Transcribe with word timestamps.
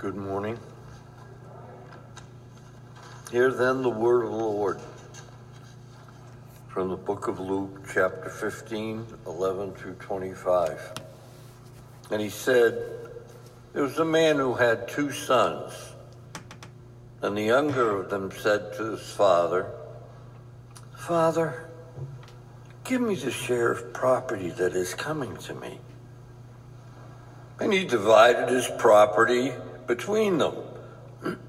Good 0.00 0.16
morning. 0.16 0.58
Hear 3.30 3.50
then 3.50 3.82
the 3.82 3.90
word 3.90 4.24
of 4.24 4.30
the 4.30 4.36
Lord 4.38 4.80
from 6.68 6.88
the 6.88 6.96
book 6.96 7.28
of 7.28 7.38
Luke, 7.38 7.82
chapter 7.92 8.30
15, 8.30 9.04
11 9.26 9.74
through 9.74 9.96
25. 9.96 10.94
And 12.10 12.22
he 12.22 12.30
said, 12.30 12.82
There 13.74 13.82
was 13.82 13.98
a 13.98 14.04
man 14.06 14.36
who 14.38 14.54
had 14.54 14.88
two 14.88 15.12
sons, 15.12 15.74
and 17.20 17.36
the 17.36 17.42
younger 17.42 17.98
of 17.98 18.08
them 18.08 18.30
said 18.30 18.72
to 18.78 18.92
his 18.92 19.12
father, 19.12 19.70
Father, 20.96 21.68
give 22.84 23.02
me 23.02 23.16
the 23.16 23.30
share 23.30 23.70
of 23.70 23.92
property 23.92 24.48
that 24.48 24.72
is 24.72 24.94
coming 24.94 25.36
to 25.36 25.54
me. 25.54 25.78
And 27.60 27.70
he 27.70 27.84
divided 27.84 28.48
his 28.48 28.66
property 28.78 29.52
between 29.90 30.38
them. 30.38 30.54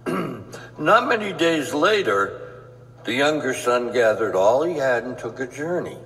Not 0.80 1.08
many 1.08 1.31
days 1.31 1.76
later, 1.76 2.64
the 3.04 3.14
younger 3.14 3.54
son 3.54 3.94
gathered 3.94 4.36
all 4.36 4.64
he 4.64 4.77
had 4.77 5.04
and 5.04 5.16
took 5.16 5.40
a 5.40 5.45
journey 5.45 6.00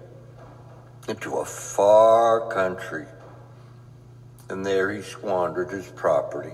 into 1.08 1.38
a 1.38 1.46
far 1.46 2.52
country. 2.52 3.06
And 4.50 4.66
there 4.66 4.92
he 4.92 5.02
squandered 5.02 5.72
his 5.72 5.88
property. 5.88 6.52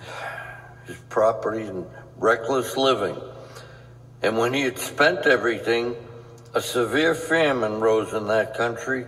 His 0.86 0.98
property 1.08 1.64
in 1.64 1.86
reckless 2.18 2.76
living. 2.76 3.16
And 4.20 4.36
when 4.36 4.52
he 4.52 4.60
had 4.60 4.78
spent 4.78 5.24
everything, 5.24 5.96
a 6.52 6.60
severe 6.60 7.14
famine 7.14 7.80
rose 7.80 8.12
in 8.12 8.26
that 8.26 8.54
country, 8.54 9.06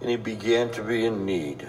and 0.00 0.08
he 0.08 0.14
began 0.16 0.70
to 0.70 0.84
be 0.84 1.04
in 1.04 1.26
need. 1.26 1.68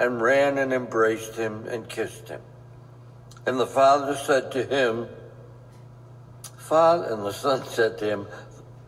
and 0.00 0.22
ran 0.22 0.56
and 0.56 0.72
embraced 0.72 1.36
him 1.36 1.66
and 1.68 1.86
kissed 1.86 2.30
him. 2.30 2.40
And 3.46 3.60
the 3.60 3.66
father 3.66 4.16
said 4.16 4.50
to 4.52 4.64
him, 4.64 5.06
Father, 6.56 7.12
and 7.12 7.22
the 7.22 7.32
son 7.32 7.62
said 7.66 7.98
to 7.98 8.06
him, 8.06 8.26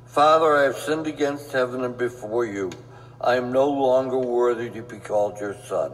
Father, 0.07 0.57
I 0.57 0.63
have 0.63 0.77
sinned 0.77 1.07
against 1.07 1.53
heaven 1.53 1.85
and 1.85 1.99
before 1.99 2.47
you. 2.47 2.71
I 3.21 3.37
am 3.37 3.53
no 3.53 3.69
longer 3.69 4.19
worthy 4.19 4.71
to 4.71 4.83
be 4.83 4.99
called 4.99 5.39
your 5.39 5.55
son. 5.67 5.93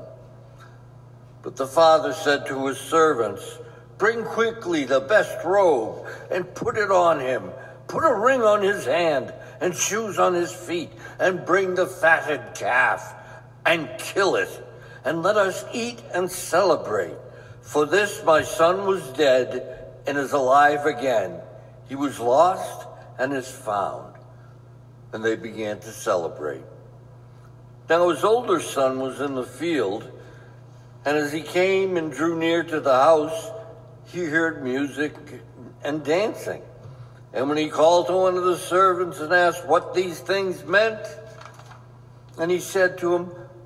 But 1.42 1.56
the 1.56 1.66
father 1.66 2.12
said 2.12 2.46
to 2.46 2.68
his 2.68 2.78
servants, 2.78 3.58
Bring 3.98 4.22
quickly 4.22 4.84
the 4.84 5.00
best 5.00 5.44
robe 5.44 6.06
and 6.30 6.54
put 6.54 6.78
it 6.78 6.92
on 6.92 7.18
him. 7.18 7.50
Put 7.88 8.04
a 8.04 8.14
ring 8.14 8.42
on 8.42 8.62
his 8.62 8.84
hand 8.84 9.34
and 9.60 9.74
shoes 9.74 10.20
on 10.20 10.34
his 10.34 10.52
feet, 10.52 10.92
and 11.18 11.44
bring 11.44 11.74
the 11.74 11.86
fatted 11.86 12.54
calf 12.54 13.14
and 13.66 13.88
kill 13.98 14.36
it 14.36 14.66
and 15.04 15.22
let 15.22 15.36
us 15.36 15.64
eat 15.72 16.02
and 16.14 16.30
celebrate. 16.30 17.16
For 17.62 17.86
this 17.86 18.22
my 18.24 18.42
son 18.42 18.86
was 18.86 19.06
dead 19.10 19.90
and 20.06 20.16
is 20.16 20.32
alive 20.32 20.86
again. 20.86 21.40
He 21.88 21.94
was 21.94 22.18
lost 22.18 22.86
and 23.18 23.32
is 23.32 23.50
found. 23.50 24.14
And 25.12 25.24
they 25.24 25.36
began 25.36 25.78
to 25.80 25.90
celebrate. 25.90 26.64
Now 27.88 28.08
his 28.10 28.24
older 28.24 28.60
son 28.60 29.00
was 29.00 29.20
in 29.20 29.34
the 29.34 29.44
field, 29.44 30.10
and 31.04 31.16
as 31.16 31.32
he 31.32 31.40
came 31.40 31.96
and 31.96 32.12
drew 32.12 32.38
near 32.38 32.62
to 32.62 32.80
the 32.80 32.92
house, 32.92 33.50
he 34.06 34.24
heard 34.24 34.62
music 34.62 35.14
and 35.82 36.04
dancing. 36.04 36.62
And 37.32 37.48
when 37.48 37.58
he 37.58 37.68
called 37.68 38.08
to 38.08 38.14
one 38.14 38.36
of 38.36 38.44
the 38.44 38.56
servants 38.56 39.20
and 39.20 39.32
asked 39.32 39.66
what 39.66 39.94
these 39.94 40.20
things 40.20 40.64
meant, 40.64 41.00
and 42.38 42.50
he 42.50 42.60
said 42.60 42.98
to 42.98 43.14
him, 43.14 43.30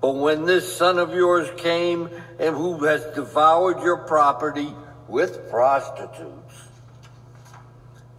But 0.00 0.14
when 0.14 0.46
this 0.46 0.76
son 0.76 0.98
of 0.98 1.14
yours 1.14 1.48
came 1.58 2.08
and 2.38 2.56
who 2.56 2.84
has 2.84 3.04
devoured 3.14 3.82
your 3.82 3.98
property 3.98 4.74
with 5.08 5.50
prostitutes, 5.50 6.68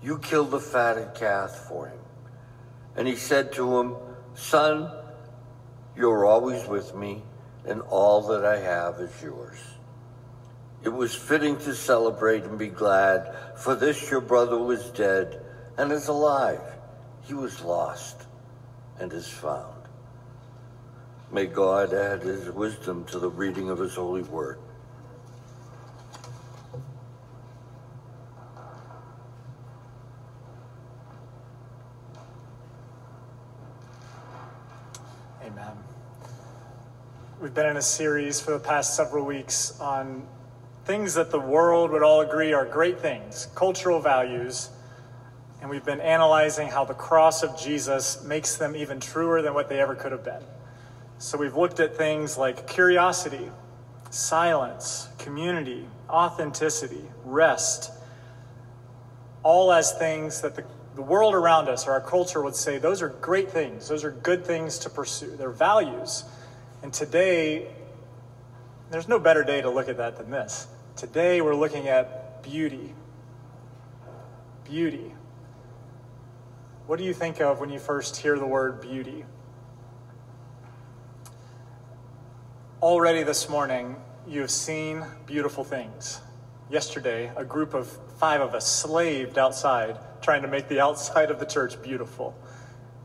you 0.03 0.20
killed 0.20 0.52
the 0.52 0.59
fatted 0.59 1.16
calf 1.16 1.52
for 1.68 1.88
him. 1.88 2.00
And 2.96 3.08
he 3.08 3.16
said 3.16 3.53
to 3.53 3.80
him, 3.80 3.96
Son, 4.36 4.91
you're 5.96 6.25
always 6.25 6.68
with 6.68 6.96
me, 6.96 7.24
and 7.66 7.81
all 7.81 8.22
that 8.28 8.46
I 8.46 8.59
have 8.59 9.00
is 9.00 9.22
yours. 9.22 9.58
It 10.84 10.90
was 10.90 11.14
fitting 11.14 11.58
to 11.58 11.75
celebrate 11.75 12.44
and 12.44 12.58
be 12.58 12.68
glad, 12.68 13.36
for 13.56 13.75
this 13.75 14.09
your 14.09 14.22
brother 14.22 14.58
was 14.58 14.90
dead 14.91 15.41
and 15.78 15.91
is 15.91 16.08
alive. 16.08 16.62
He 17.22 17.34
was 17.34 17.62
lost 17.62 18.25
and 19.00 19.14
is 19.14 19.28
found. 19.28 19.81
May 21.34 21.46
God 21.46 21.94
add 21.94 22.24
his 22.24 22.50
wisdom 22.52 23.06
to 23.06 23.18
the 23.18 23.30
reading 23.30 23.69
of 23.69 23.80
his 23.80 23.96
holy 23.96 24.22
word. 24.24 24.59
Amen. 35.41 35.72
We've 37.40 37.53
been 37.53 37.66
in 37.66 37.78
a 37.78 37.82
series 37.82 38.41
for 38.41 38.52
the 38.52 38.59
past 38.59 38.97
several 38.97 39.26
weeks 39.26 39.79
on 39.79 40.28
things 40.84 41.14
that 41.14 41.32
the 41.32 41.40
world 41.40 41.91
would 41.91 42.03
all 42.03 42.20
agree 42.20 42.52
are 42.52 42.66
great 42.66 43.00
things, 43.00 43.47
cultural 43.56 44.02
values, 44.02 44.70
and 45.61 45.70
we've 45.70 45.85
been 45.85 46.02
analyzing 46.02 46.67
how 46.67 46.84
the 46.84 46.94
cross 46.94 47.41
of 47.41 47.58
Jesus 47.58 48.22
makes 48.26 48.58
them 48.58 48.76
even 48.76 49.00
truer 49.00 49.41
than 49.41 49.53
what 49.53 49.70
they 49.70 49.79
ever 49.79 49.96
could 49.96 50.11
have 50.11 50.26
been. 50.26 50.44
So 51.22 51.38
we've 51.38 51.56
looked 51.56 51.79
at 51.79 51.96
things 51.96 52.35
like 52.35 52.68
curiosity, 52.68 53.52
silence, 54.09 55.08
community, 55.20 55.85
authenticity, 56.09 57.06
rest, 57.26 57.91
all 59.44 59.72
as 59.72 59.91
things 59.94 60.41
that 60.41 60.56
the, 60.56 60.64
the 60.96 61.03
world 61.03 61.35
around 61.35 61.70
us 61.70 61.85
or 61.85 61.91
our 61.91 62.02
culture 62.02 62.41
would 62.41 62.56
say 62.56 62.79
those 62.79 63.03
are 63.03 63.09
great 63.09 63.52
things. 63.52 63.88
Those 63.88 64.03
are 64.03 64.09
good 64.09 64.44
things 64.44 64.79
to 64.79 64.90
pursue. 64.90 65.35
They're 65.35 65.52
values. 65.52 66.23
And 66.82 66.91
today, 66.91 67.68
there's 68.90 69.08
no 69.08 69.20
better 69.20 69.44
day 69.44 69.62
to 69.62 69.70
look 69.70 69.90
at 69.90 69.97
that 69.97 70.18
than 70.18 70.32
this. 70.32 70.66
Today, 70.96 71.41
we're 71.41 71.53
looking 71.53 71.88
at 71.88 72.41
beauty. 72.41 72.96
Beauty. 74.64 75.14
What 76.88 76.97
do 76.97 77.06
you 77.06 77.14
think 77.14 77.41
of 77.41 77.59
when 77.59 77.70
you 77.70 77.78
first 77.78 78.18
hear 78.18 78.40
the 78.40 78.47
word 78.47 78.82
beauty? 78.82 79.23
Already 82.82 83.22
this 83.22 83.48
morning, 83.48 83.96
you 84.28 84.42
have 84.42 84.50
seen 84.50 85.06
beautiful 85.28 85.64
things. 85.64 86.20
Yesterday, 86.68 87.32
a 87.36 87.46
group 87.46 87.76
of 87.76 87.88
five 88.18 88.42
of 88.42 88.56
us 88.56 88.66
slaved 88.66 89.38
outside 89.38 90.00
trying 90.20 90.42
to 90.42 90.48
make 90.48 90.68
the 90.68 90.80
outside 90.80 91.30
of 91.30 91.40
the 91.40 91.46
church 91.46 91.80
beautiful. 91.84 92.36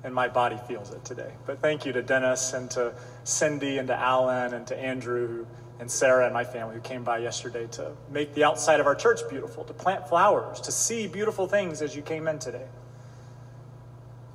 And 0.02 0.14
my 0.14 0.28
body 0.28 0.56
feels 0.66 0.92
it 0.92 1.04
today. 1.04 1.30
But 1.44 1.60
thank 1.60 1.84
you 1.84 1.92
to 1.92 2.00
Dennis 2.00 2.54
and 2.54 2.70
to 2.70 2.94
Cindy 3.24 3.76
and 3.76 3.86
to 3.88 3.94
Alan 3.94 4.54
and 4.54 4.66
to 4.68 4.78
Andrew 4.78 5.44
and 5.78 5.90
Sarah 5.90 6.24
and 6.24 6.32
my 6.32 6.44
family 6.44 6.76
who 6.76 6.80
came 6.80 7.04
by 7.04 7.18
yesterday 7.18 7.66
to 7.72 7.92
make 8.10 8.32
the 8.32 8.44
outside 8.44 8.80
of 8.80 8.86
our 8.86 8.94
church 8.94 9.28
beautiful, 9.28 9.62
to 9.64 9.74
plant 9.74 10.08
flowers, 10.08 10.58
to 10.62 10.72
see 10.72 11.06
beautiful 11.06 11.46
things 11.46 11.82
as 11.82 11.94
you 11.94 12.00
came 12.00 12.28
in 12.28 12.38
today. 12.38 12.64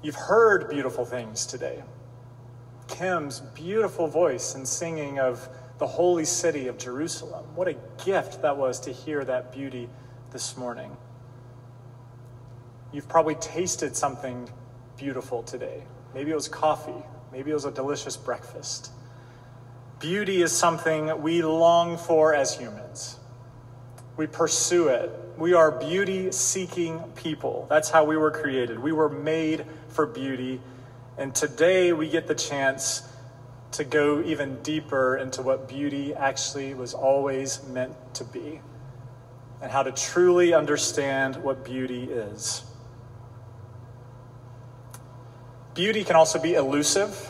You've 0.03 0.13
heard 0.13 0.69
beautiful 0.69 1.03
things 1.03 1.47
today. 1.47 1.81
Kim's 2.91 3.39
beautiful 3.55 4.07
voice 4.07 4.53
and 4.53 4.67
singing 4.67 5.19
of 5.19 5.49
the 5.79 5.87
holy 5.87 6.25
city 6.25 6.67
of 6.67 6.77
Jerusalem. 6.77 7.45
What 7.55 7.67
a 7.67 7.75
gift 8.05 8.43
that 8.43 8.55
was 8.55 8.79
to 8.81 8.91
hear 8.91 9.23
that 9.25 9.51
beauty 9.51 9.89
this 10.31 10.55
morning. 10.57 10.95
You've 12.91 13.07
probably 13.07 13.35
tasted 13.35 13.95
something 13.95 14.47
beautiful 14.97 15.41
today. 15.41 15.83
Maybe 16.13 16.31
it 16.31 16.35
was 16.35 16.47
coffee, 16.47 17.03
maybe 17.31 17.51
it 17.51 17.53
was 17.53 17.65
a 17.65 17.71
delicious 17.71 18.17
breakfast. 18.17 18.91
Beauty 19.99 20.41
is 20.41 20.51
something 20.51 21.21
we 21.21 21.41
long 21.41 21.97
for 21.97 22.35
as 22.35 22.55
humans. 22.55 23.17
We 24.17 24.27
pursue 24.27 24.89
it. 24.89 25.11
We 25.37 25.53
are 25.53 25.71
beauty 25.71 26.31
seeking 26.31 26.99
people. 27.15 27.65
That's 27.69 27.89
how 27.89 28.03
we 28.03 28.17
were 28.17 28.31
created. 28.31 28.77
We 28.77 28.91
were 28.91 29.09
made 29.09 29.65
for 29.87 30.05
beauty. 30.05 30.59
And 31.17 31.35
today 31.35 31.93
we 31.93 32.09
get 32.09 32.27
the 32.27 32.35
chance 32.35 33.03
to 33.73 33.83
go 33.83 34.21
even 34.21 34.61
deeper 34.63 35.17
into 35.17 35.41
what 35.41 35.67
beauty 35.67 36.13
actually 36.13 36.73
was 36.73 36.93
always 36.93 37.65
meant 37.67 37.93
to 38.15 38.23
be 38.23 38.61
and 39.61 39.71
how 39.71 39.83
to 39.83 39.91
truly 39.91 40.53
understand 40.53 41.35
what 41.37 41.63
beauty 41.63 42.03
is. 42.03 42.63
Beauty 45.73 46.03
can 46.03 46.15
also 46.15 46.39
be 46.39 46.55
elusive. 46.55 47.29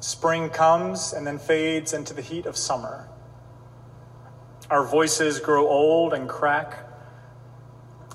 Spring 0.00 0.50
comes 0.50 1.12
and 1.12 1.26
then 1.26 1.38
fades 1.38 1.92
into 1.92 2.14
the 2.14 2.22
heat 2.22 2.46
of 2.46 2.56
summer. 2.56 3.08
Our 4.70 4.84
voices 4.84 5.38
grow 5.38 5.68
old 5.68 6.14
and 6.14 6.28
crack. 6.28 6.78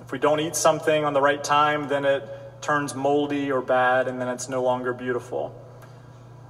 If 0.02 0.12
we 0.12 0.20
don't 0.20 0.40
eat 0.40 0.56
something 0.56 1.06
on 1.06 1.14
the 1.14 1.22
right 1.22 1.44
time, 1.44 1.88
then 1.88 2.04
it 2.04 2.37
turns 2.62 2.96
moldy 2.96 3.52
or 3.52 3.62
bad, 3.62 4.08
and 4.08 4.20
then 4.20 4.28
it's 4.28 4.50
no 4.50 4.64
longer 4.64 4.94
beautiful. 4.94 5.56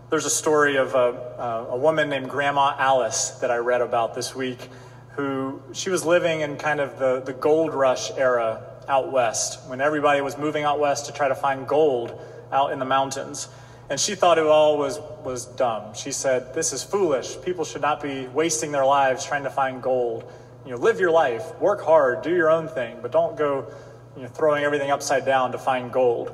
There's 0.10 0.26
a 0.26 0.30
story 0.30 0.78
of 0.78 0.96
a, 0.96 0.98
uh, 0.98 1.68
a 1.72 1.78
woman 1.78 2.10
named 2.10 2.30
Grandma 2.30 2.76
Alice 2.78 3.32
that 3.42 3.52
I 3.52 3.58
read 3.58 3.82
about 3.82 4.16
this 4.16 4.34
week, 4.34 4.70
who 5.12 5.62
she 5.74 5.90
was 5.90 6.06
living 6.06 6.42
in 6.42 6.58
kind 6.58 6.80
of 6.80 6.98
the, 6.98 7.22
the 7.26 7.34
gold 7.34 7.74
rush 7.74 8.12
era 8.12 8.64
out 8.88 9.12
west, 9.12 9.68
when 9.68 9.82
everybody 9.82 10.22
was 10.22 10.38
moving 10.38 10.64
out 10.64 10.80
west 10.80 11.08
to 11.08 11.12
try 11.12 11.28
to 11.28 11.36
find 11.36 11.68
gold 11.68 12.20
out 12.52 12.72
in 12.72 12.80
the 12.80 12.86
mountains. 12.86 13.50
And 13.90 14.00
she 14.00 14.16
thought 14.16 14.38
it 14.38 14.46
all 14.46 14.78
was, 14.78 15.00
was 15.24 15.46
dumb. 15.46 15.94
She 15.94 16.12
said, 16.12 16.54
This 16.54 16.74
is 16.74 16.84
foolish. 16.84 17.42
People 17.42 17.66
should 17.66 17.82
not 17.82 18.02
be 18.02 18.28
wasting 18.28 18.72
their 18.72 18.86
lives 18.86 19.26
trying 19.26 19.44
to 19.44 19.50
find 19.50 19.82
gold. 19.82 20.30
You 20.66 20.72
know, 20.72 20.78
live 20.78 21.00
your 21.00 21.12
life, 21.12 21.58
work 21.62 21.82
hard, 21.82 22.22
do 22.22 22.36
your 22.36 22.50
own 22.50 22.68
thing, 22.68 22.98
but 23.02 23.12
don't 23.12 23.38
go 23.38 23.72
you 24.18 24.24
know, 24.24 24.30
throwing 24.30 24.64
everything 24.64 24.92
upside 24.92 25.26
down 25.26 25.52
to 25.54 25.58
find 25.58 25.92
gold. 25.92 26.34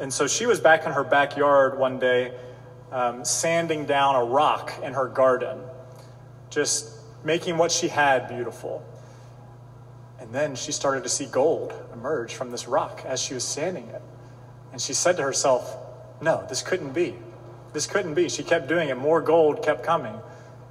And 0.00 0.12
so 0.12 0.26
she 0.26 0.46
was 0.46 0.58
back 0.58 0.86
in 0.86 0.92
her 0.92 1.04
backyard 1.04 1.78
one 1.78 1.98
day, 1.98 2.32
um, 2.90 3.24
sanding 3.24 3.84
down 3.84 4.16
a 4.16 4.24
rock 4.24 4.72
in 4.82 4.94
her 4.94 5.06
garden, 5.06 5.60
just 6.50 6.90
making 7.22 7.58
what 7.58 7.70
she 7.70 7.88
had 7.88 8.26
beautiful. 8.28 8.84
And 10.18 10.32
then 10.32 10.56
she 10.56 10.72
started 10.72 11.02
to 11.02 11.08
see 11.08 11.26
gold 11.26 11.74
emerge 11.92 12.34
from 12.34 12.50
this 12.50 12.66
rock 12.66 13.02
as 13.04 13.20
she 13.20 13.34
was 13.34 13.44
sanding 13.44 13.86
it. 13.88 14.02
And 14.72 14.80
she 14.80 14.94
said 14.94 15.16
to 15.18 15.22
herself, 15.22 15.76
no, 16.20 16.44
this 16.48 16.62
couldn't 16.62 16.94
be. 16.94 17.14
This 17.74 17.86
couldn't 17.86 18.14
be. 18.14 18.28
She 18.28 18.42
kept 18.42 18.68
doing 18.68 18.88
it. 18.88 18.96
More 18.96 19.20
gold 19.20 19.62
kept 19.62 19.84
coming. 19.84 20.14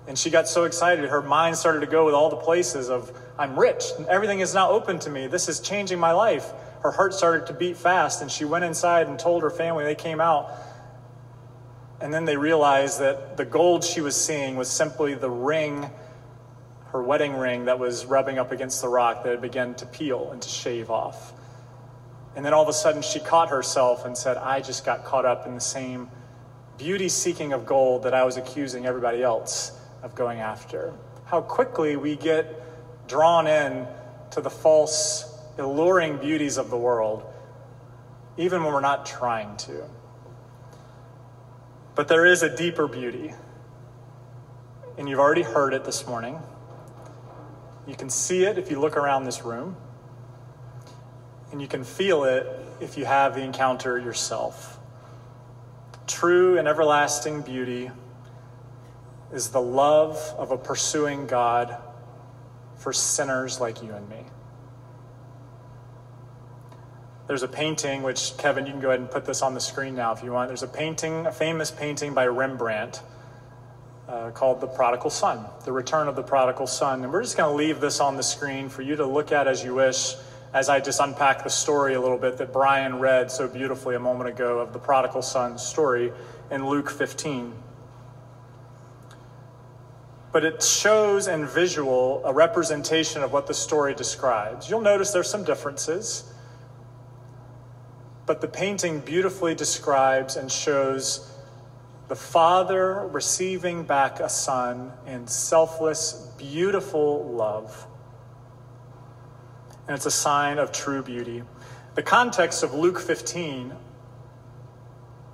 And 0.07 0.17
she 0.17 0.29
got 0.29 0.47
so 0.47 0.63
excited. 0.63 1.07
Her 1.09 1.21
mind 1.21 1.55
started 1.55 1.81
to 1.81 1.87
go 1.87 2.05
with 2.05 2.15
all 2.15 2.29
the 2.29 2.37
places 2.37 2.89
of, 2.89 3.15
I'm 3.37 3.59
rich. 3.59 3.85
Everything 4.07 4.41
is 4.41 4.53
now 4.53 4.69
open 4.69 4.99
to 4.99 5.09
me. 5.09 5.27
This 5.27 5.49
is 5.49 5.59
changing 5.59 5.99
my 5.99 6.11
life. 6.11 6.51
Her 6.81 6.91
heart 6.91 7.13
started 7.13 7.47
to 7.47 7.53
beat 7.53 7.77
fast. 7.77 8.21
And 8.21 8.31
she 8.31 8.45
went 8.45 8.63
inside 8.63 9.07
and 9.07 9.17
told 9.17 9.43
her 9.43 9.49
family. 9.49 9.83
They 9.83 9.95
came 9.95 10.21
out. 10.21 10.51
And 11.99 12.13
then 12.13 12.25
they 12.25 12.37
realized 12.37 12.99
that 12.99 13.37
the 13.37 13.45
gold 13.45 13.83
she 13.83 14.01
was 14.01 14.15
seeing 14.15 14.55
was 14.55 14.69
simply 14.69 15.13
the 15.13 15.29
ring, 15.29 15.89
her 16.87 17.01
wedding 17.01 17.33
ring, 17.35 17.65
that 17.65 17.79
was 17.79 18.05
rubbing 18.05 18.37
up 18.37 18.51
against 18.51 18.81
the 18.81 18.89
rock 18.89 19.23
that 19.23 19.29
had 19.29 19.41
begun 19.41 19.73
to 19.75 19.85
peel 19.85 20.31
and 20.31 20.41
to 20.41 20.49
shave 20.49 20.91
off. 20.91 21.33
And 22.35 22.45
then 22.45 22.53
all 22.53 22.63
of 22.63 22.69
a 22.69 22.73
sudden 22.73 23.01
she 23.01 23.19
caught 23.19 23.49
herself 23.49 24.05
and 24.05 24.17
said, 24.17 24.37
I 24.37 24.59
just 24.59 24.85
got 24.85 25.05
caught 25.05 25.25
up 25.25 25.47
in 25.47 25.55
the 25.55 25.61
same 25.61 26.09
beauty 26.77 27.07
seeking 27.07 27.53
of 27.53 27.65
gold 27.65 28.03
that 28.03 28.13
I 28.13 28.23
was 28.25 28.37
accusing 28.37 28.85
everybody 28.85 29.23
else 29.23 29.79
of 30.01 30.15
going 30.15 30.39
after. 30.39 30.93
How 31.25 31.41
quickly 31.41 31.95
we 31.95 32.15
get 32.15 32.62
drawn 33.07 33.47
in 33.47 33.87
to 34.31 34.41
the 34.41 34.49
false, 34.49 35.37
alluring 35.57 36.17
beauties 36.17 36.57
of 36.57 36.69
the 36.69 36.77
world, 36.77 37.23
even 38.37 38.63
when 38.63 38.73
we're 38.73 38.81
not 38.81 39.05
trying 39.05 39.55
to. 39.57 39.83
But 41.95 42.07
there 42.07 42.25
is 42.25 42.41
a 42.41 42.55
deeper 42.55 42.87
beauty. 42.87 43.33
And 44.97 45.07
you've 45.07 45.19
already 45.19 45.43
heard 45.43 45.73
it 45.73 45.85
this 45.85 46.07
morning. 46.07 46.39
You 47.87 47.95
can 47.95 48.09
see 48.09 48.45
it 48.45 48.57
if 48.57 48.71
you 48.71 48.79
look 48.79 48.95
around 48.95 49.25
this 49.25 49.43
room 49.43 49.75
and 51.51 51.61
you 51.61 51.67
can 51.67 51.83
feel 51.83 52.23
it 52.23 52.47
if 52.79 52.97
you 52.97 53.05
have 53.05 53.35
the 53.35 53.41
encounter 53.41 53.99
yourself. 53.99 54.79
True 56.07 56.57
and 56.57 56.67
everlasting 56.67 57.41
beauty 57.41 57.91
is 59.31 59.49
the 59.49 59.61
love 59.61 60.17
of 60.37 60.51
a 60.51 60.57
pursuing 60.57 61.27
God 61.27 61.77
for 62.83 62.91
sinners 62.91 63.61
like 63.61 63.81
you 63.81 63.93
and 63.93 64.07
me. 64.09 64.25
There's 67.27 67.43
a 67.43 67.47
painting, 67.47 68.03
which, 68.03 68.37
Kevin, 68.37 68.65
you 68.65 68.73
can 68.73 68.81
go 68.81 68.89
ahead 68.89 68.99
and 68.99 69.09
put 69.09 69.23
this 69.23 69.41
on 69.41 69.53
the 69.53 69.61
screen 69.61 69.95
now 69.95 70.11
if 70.11 70.21
you 70.21 70.33
want. 70.33 70.49
There's 70.49 70.63
a 70.63 70.67
painting, 70.67 71.25
a 71.25 71.31
famous 71.31 71.71
painting 71.71 72.13
by 72.13 72.27
Rembrandt 72.27 73.01
uh, 74.09 74.31
called 74.31 74.59
The 74.59 74.67
Prodigal 74.67 75.09
Son, 75.09 75.45
The 75.63 75.71
Return 75.71 76.09
of 76.09 76.17
the 76.17 76.23
Prodigal 76.23 76.67
Son. 76.67 77.01
And 77.05 77.13
we're 77.13 77.23
just 77.23 77.37
going 77.37 77.49
to 77.49 77.55
leave 77.55 77.79
this 77.79 78.01
on 78.01 78.17
the 78.17 78.23
screen 78.23 78.67
for 78.67 78.81
you 78.81 78.97
to 78.97 79.05
look 79.05 79.31
at 79.31 79.47
as 79.47 79.63
you 79.63 79.73
wish 79.75 80.15
as 80.53 80.67
I 80.67 80.81
just 80.81 80.99
unpack 80.99 81.45
the 81.45 81.49
story 81.49 81.93
a 81.93 82.01
little 82.01 82.17
bit 82.17 82.37
that 82.37 82.51
Brian 82.51 82.99
read 82.99 83.31
so 83.31 83.47
beautifully 83.47 83.95
a 83.95 83.99
moment 83.99 84.29
ago 84.29 84.59
of 84.59 84.73
the 84.73 84.79
prodigal 84.79 85.21
son 85.21 85.57
story 85.57 86.11
in 86.51 86.67
Luke 86.67 86.89
15. 86.89 87.53
But 90.33 90.43
it 90.43 90.61
shows 90.61 91.29
in 91.29 91.45
visual 91.45 92.21
a 92.25 92.33
representation 92.33 93.23
of 93.23 93.31
what 93.31 93.47
the 93.47 93.53
story 93.53 93.93
describes. 93.93 94.69
You'll 94.69 94.81
notice 94.81 95.11
there's 95.11 95.29
some 95.29 95.45
differences, 95.45 96.33
but 98.25 98.41
the 98.41 98.47
painting 98.49 98.99
beautifully 98.99 99.55
describes 99.55 100.35
and 100.35 100.51
shows 100.51 101.31
the 102.09 102.15
father 102.15 103.07
receiving 103.07 103.83
back 103.83 104.19
a 104.19 104.27
son 104.27 104.91
in 105.07 105.25
selfless, 105.27 106.33
beautiful 106.37 107.23
love 107.23 107.87
and 109.87 109.95
it's 109.95 110.05
a 110.05 110.11
sign 110.11 110.59
of 110.59 110.71
true 110.71 111.03
beauty. 111.03 111.43
The 111.95 112.03
context 112.03 112.63
of 112.63 112.73
Luke 112.73 112.99
15 112.99 113.73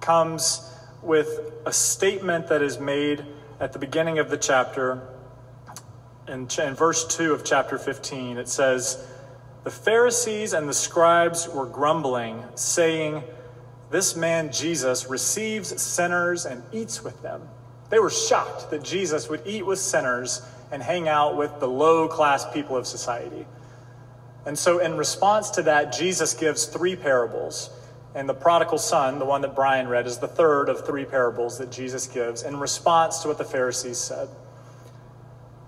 comes 0.02 0.74
with 1.02 1.52
a 1.66 1.72
statement 1.72 2.48
that 2.48 2.62
is 2.62 2.80
made 2.80 3.26
at 3.60 3.74
the 3.74 3.80
beginning 3.80 4.20
of 4.20 4.30
the 4.30 4.38
chapter. 4.38 5.02
In, 6.28 6.48
in 6.62 6.76
verse 6.76 7.06
2 7.08 7.34
of 7.34 7.44
chapter 7.44 7.78
15, 7.78 8.38
it 8.38 8.48
says, 8.48 9.06
The 9.64 9.72
Pharisees 9.72 10.54
and 10.54 10.70
the 10.70 10.74
scribes 10.74 11.48
were 11.48 11.66
grumbling, 11.66 12.44
saying, 12.56 13.24
This 13.90 14.16
man 14.16 14.52
Jesus 14.52 15.10
receives 15.10 15.82
sinners 15.82 16.46
and 16.46 16.64
eats 16.72 17.04
with 17.04 17.22
them. 17.22 17.42
They 17.90 18.00
were 18.00 18.12
shocked 18.12 18.70
that 18.70 18.84
Jesus 18.84 19.30
would 19.30 19.42
eat 19.46 19.66
with 19.66 19.80
sinners 19.80 20.42
and 20.72 20.84
hang 20.84 21.08
out 21.08 21.36
with 21.36 21.60
the 21.60 21.68
low 21.68 22.08
class 22.08 22.46
people 22.54 22.78
of 22.78 22.86
society. 22.86 23.46
And 24.46 24.58
so, 24.58 24.80
in 24.80 24.96
response 24.96 25.50
to 25.52 25.64
that, 25.64 25.92
Jesus 25.92 26.34
gives 26.34 26.66
three 26.66 26.96
parables. 26.96 27.72
And 28.16 28.28
the 28.28 28.34
prodigal 28.34 28.80
son, 28.80 29.20
the 29.20 29.26
one 29.26 29.42
that 29.42 29.56
Brian 29.56 29.88
read, 29.88 30.08
is 30.08 30.18
the 30.18 30.28
third 30.28 30.68
of 30.68 30.86
three 30.86 31.06
parables 31.06 31.58
that 31.60 31.72
Jesus 31.72 32.08
gives 32.08 32.42
in 32.44 32.60
response 32.60 33.20
to 33.20 33.28
what 33.28 33.38
the 33.38 33.44
Pharisees 33.44 33.98
said. 33.98 34.28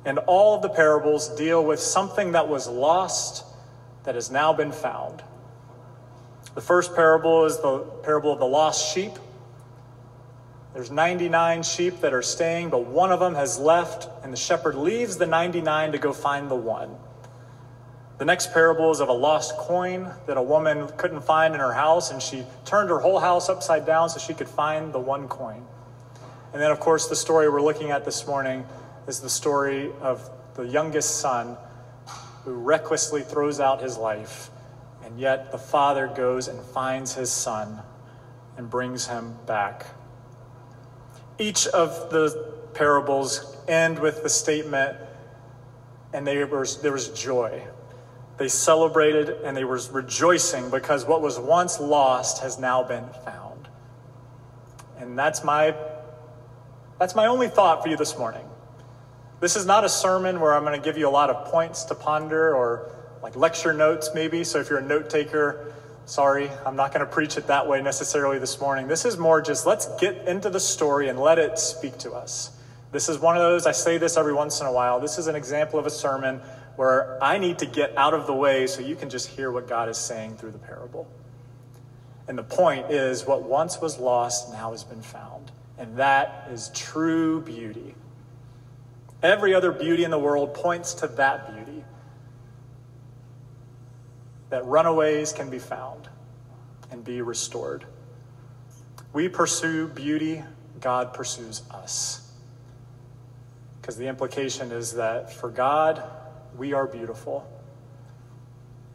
And 0.06 0.18
all 0.20 0.56
of 0.56 0.64
the 0.64 0.70
parables 0.70 1.30
deal 1.36 1.64
with 1.64 1.80
something 1.80 2.32
that 2.32 2.48
was 2.48 2.68
lost 2.68 3.46
that 4.04 4.16
has 4.16 4.32
now 4.32 4.52
been 4.54 4.72
found. 4.72 5.22
The 6.56 6.62
first 6.62 6.96
parable 6.96 7.46
is 7.46 7.58
the 7.58 7.80
parable 8.04 8.34
of 8.34 8.40
the 8.40 8.46
lost 8.46 8.94
sheep. 8.94 9.12
There's 10.74 10.90
99 10.90 11.64
sheep 11.64 12.00
that 12.02 12.14
are 12.14 12.22
staying, 12.22 12.72
but 12.72 12.86
one 12.86 13.12
of 13.12 13.20
them 13.20 13.36
has 13.36 13.60
left, 13.60 14.10
and 14.24 14.34
the 14.34 14.38
shepherd 14.38 14.76
leaves 14.76 15.18
the 15.18 15.28
99 15.28 15.92
to 15.92 15.98
go 15.98 16.12
find 16.12 16.50
the 16.50 16.56
one. 16.56 16.96
The 18.22 18.26
next 18.26 18.54
parable 18.54 18.92
is 18.92 19.00
of 19.00 19.10
a 19.10 19.14
lost 19.14 19.58
coin 19.58 20.08
that 20.28 20.38
a 20.38 20.44
woman 20.44 20.88
couldn't 20.96 21.22
find 21.22 21.56
in 21.56 21.60
her 21.60 21.74
house, 21.74 22.12
and 22.12 22.22
she 22.22 22.46
turned 22.66 22.92
her 22.92 23.00
whole 23.00 23.18
house 23.18 23.50
upside 23.50 23.84
down 23.84 24.10
so 24.10 24.20
she 24.20 24.36
could 24.36 24.48
find 24.48 24.94
the 24.94 25.00
one 25.00 25.28
coin. 25.28 25.66
And 26.54 26.62
then, 26.62 26.70
of 26.70 26.80
course, 26.80 27.08
the 27.08 27.16
story 27.16 27.50
we're 27.50 27.64
looking 27.64 27.90
at 27.90 28.06
this 28.06 28.28
morning 28.28 28.64
is 29.08 29.22
the 29.22 29.30
story 29.30 29.92
of 30.02 30.30
the 30.54 30.62
youngest 30.62 31.18
son 31.18 31.58
who 32.46 32.54
recklessly 32.54 33.24
throws 33.24 33.60
out 33.60 33.82
his 33.82 33.98
life, 33.98 34.52
and 35.04 35.20
yet 35.20 35.52
the 35.52 35.58
father 35.58 36.06
goes 36.06 36.48
and 36.48 36.64
finds 36.64 37.16
his 37.16 37.32
son 37.32 37.80
and 38.56 38.70
brings 38.70 39.08
him 39.08 39.34
back. 39.48 39.88
Each 41.40 41.66
of 41.66 42.12
the 42.12 42.54
parables 42.76 43.58
end 43.68 43.98
with 43.98 44.22
the 44.22 44.30
statement, 44.30 44.96
and 46.14 46.28
there 46.28 46.46
was, 46.46 46.84
there 46.84 46.92
was 46.92 47.08
joy. 47.20 47.64
They 48.42 48.48
celebrated 48.48 49.30
and 49.44 49.56
they 49.56 49.66
were 49.66 49.80
rejoicing 49.92 50.72
because 50.72 51.06
what 51.06 51.22
was 51.22 51.38
once 51.38 51.80
lost 51.80 52.42
has 52.42 52.58
now 52.58 52.82
been 52.82 53.08
found. 53.24 53.68
And 54.98 55.16
that's 55.16 55.44
my, 55.44 55.76
that's 56.98 57.14
my 57.14 57.28
only 57.28 57.50
thought 57.50 57.84
for 57.84 57.90
you 57.90 57.98
this 57.98 58.18
morning. 58.18 58.44
This 59.42 59.56
is 59.56 59.68
not 59.68 59.86
a 59.86 59.90
sermon 59.90 60.40
where 60.40 60.56
I'm 60.56 60.64
going 60.64 60.74
to 60.74 60.84
give 60.84 60.98
you 60.98 61.08
a 61.08 61.12
lot 61.12 61.30
of 61.30 61.52
points 61.52 61.84
to 61.84 61.94
ponder 61.94 62.56
or 62.56 62.90
like 63.22 63.36
lecture 63.36 63.74
notes, 63.74 64.10
maybe. 64.16 64.44
So 64.44 64.60
if 64.60 64.72
you're 64.72 64.80
a 64.80 64.88
note 64.88 65.08
taker, 65.08 65.76
sorry, 66.06 66.50
I'm 66.66 66.76
not 66.76 66.92
going 66.92 67.06
to 67.06 67.12
preach 67.14 67.38
it 67.38 67.46
that 67.46 67.68
way 67.68 67.80
necessarily 67.84 68.40
this 68.40 68.60
morning. 68.60 68.88
This 68.88 69.06
is 69.06 69.20
more 69.20 69.40
just 69.44 69.68
let's 69.68 69.88
get 69.98 70.28
into 70.28 70.50
the 70.50 70.60
story 70.60 71.10
and 71.10 71.20
let 71.20 71.38
it 71.38 71.60
speak 71.60 72.00
to 72.00 72.14
us. 72.14 72.58
This 72.92 73.08
is 73.08 73.20
one 73.20 73.38
of 73.38 73.44
those, 73.44 73.68
I 73.68 73.72
say 73.72 74.00
this 74.00 74.18
every 74.18 74.34
once 74.34 74.62
in 74.62 74.66
a 74.66 74.74
while. 74.74 75.00
This 75.00 75.20
is 75.20 75.28
an 75.28 75.36
example 75.36 75.78
of 75.78 75.86
a 75.86 75.92
sermon 75.92 76.42
where 76.82 77.24
I 77.24 77.38
need 77.38 77.60
to 77.60 77.68
get 77.68 77.96
out 77.96 78.16
of 78.16 78.26
the 78.26 78.34
way 78.34 78.66
so 78.66 78.82
you 78.82 78.96
can 78.96 79.12
just 79.12 79.28
hear 79.28 79.52
what 79.52 79.68
God 79.68 79.88
is 79.88 80.00
saying 80.00 80.38
through 80.38 80.50
the 80.50 80.58
parable. 80.58 81.08
And 82.28 82.36
the 82.36 82.44
point 82.44 82.90
is, 82.90 83.24
what 83.24 83.44
once 83.44 83.80
was 83.80 84.00
lost 84.00 84.52
now 84.52 84.72
has 84.72 84.84
been 84.84 85.04
found. 85.04 85.52
And 85.78 85.98
that 85.98 86.48
is 86.50 86.72
true 86.74 87.40
beauty. 87.42 87.94
Every 89.22 89.54
other 89.54 89.72
beauty 89.72 90.04
in 90.04 90.10
the 90.10 90.18
world 90.18 90.56
points 90.56 90.96
to 90.96 91.08
that 91.08 91.54
beauty. 91.54 91.84
That 94.50 94.66
runaways 94.66 95.34
can 95.34 95.52
be 95.52 95.60
found 95.60 96.10
and 96.90 97.04
be 97.04 97.22
restored. 97.22 97.86
We 99.14 99.30
pursue 99.30 99.88
beauty, 99.88 100.42
God 100.80 101.14
pursues 101.14 101.62
us. 101.70 102.34
Because 103.80 103.98
the 103.98 104.08
implication 104.08 104.72
is 104.72 104.94
that 104.94 105.32
for 105.32 105.52
God, 105.52 106.21
we 106.58 106.74
are 106.74 106.88
beautiful. 106.88 107.48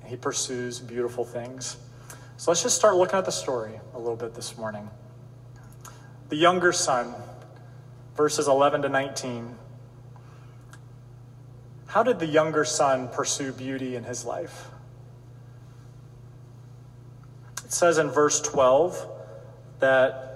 He 0.05 0.17
pursues 0.17 0.79
beautiful 0.79 1.25
things. 1.25 1.77
So 2.37 2.51
let's 2.51 2.63
just 2.63 2.77
start 2.77 2.97
looking 2.97 3.19
at 3.19 3.25
the 3.25 3.33
story 3.33 3.81
a 3.95 3.99
little 3.99 4.17
bit 4.17 4.35
this 4.35 4.57
morning. 4.57 4.89
The 6.29 6.37
younger 6.37 6.73
son, 6.73 7.15
verses 8.15 8.47
11 8.47 8.83
to 8.83 8.89
19. 8.89 9.57
How 11.87 12.03
did 12.03 12.19
the 12.19 12.27
younger 12.27 12.65
son 12.65 13.09
pursue 13.09 13.53
beauty 13.53 13.97
in 13.97 14.05
his 14.05 14.25
life? 14.25 14.69
It 17.65 17.73
says 17.73 17.99
in 17.99 18.11
verse 18.11 18.41
12 18.41 19.09
that 19.81 20.27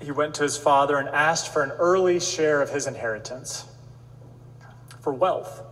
he 0.00 0.10
went 0.10 0.34
to 0.36 0.42
his 0.42 0.56
father 0.56 0.96
and 0.96 1.08
asked 1.08 1.52
for 1.52 1.62
an 1.62 1.70
early 1.72 2.18
share 2.18 2.60
of 2.60 2.70
his 2.70 2.86
inheritance 2.86 3.66
for 5.00 5.12
wealth. 5.12 5.62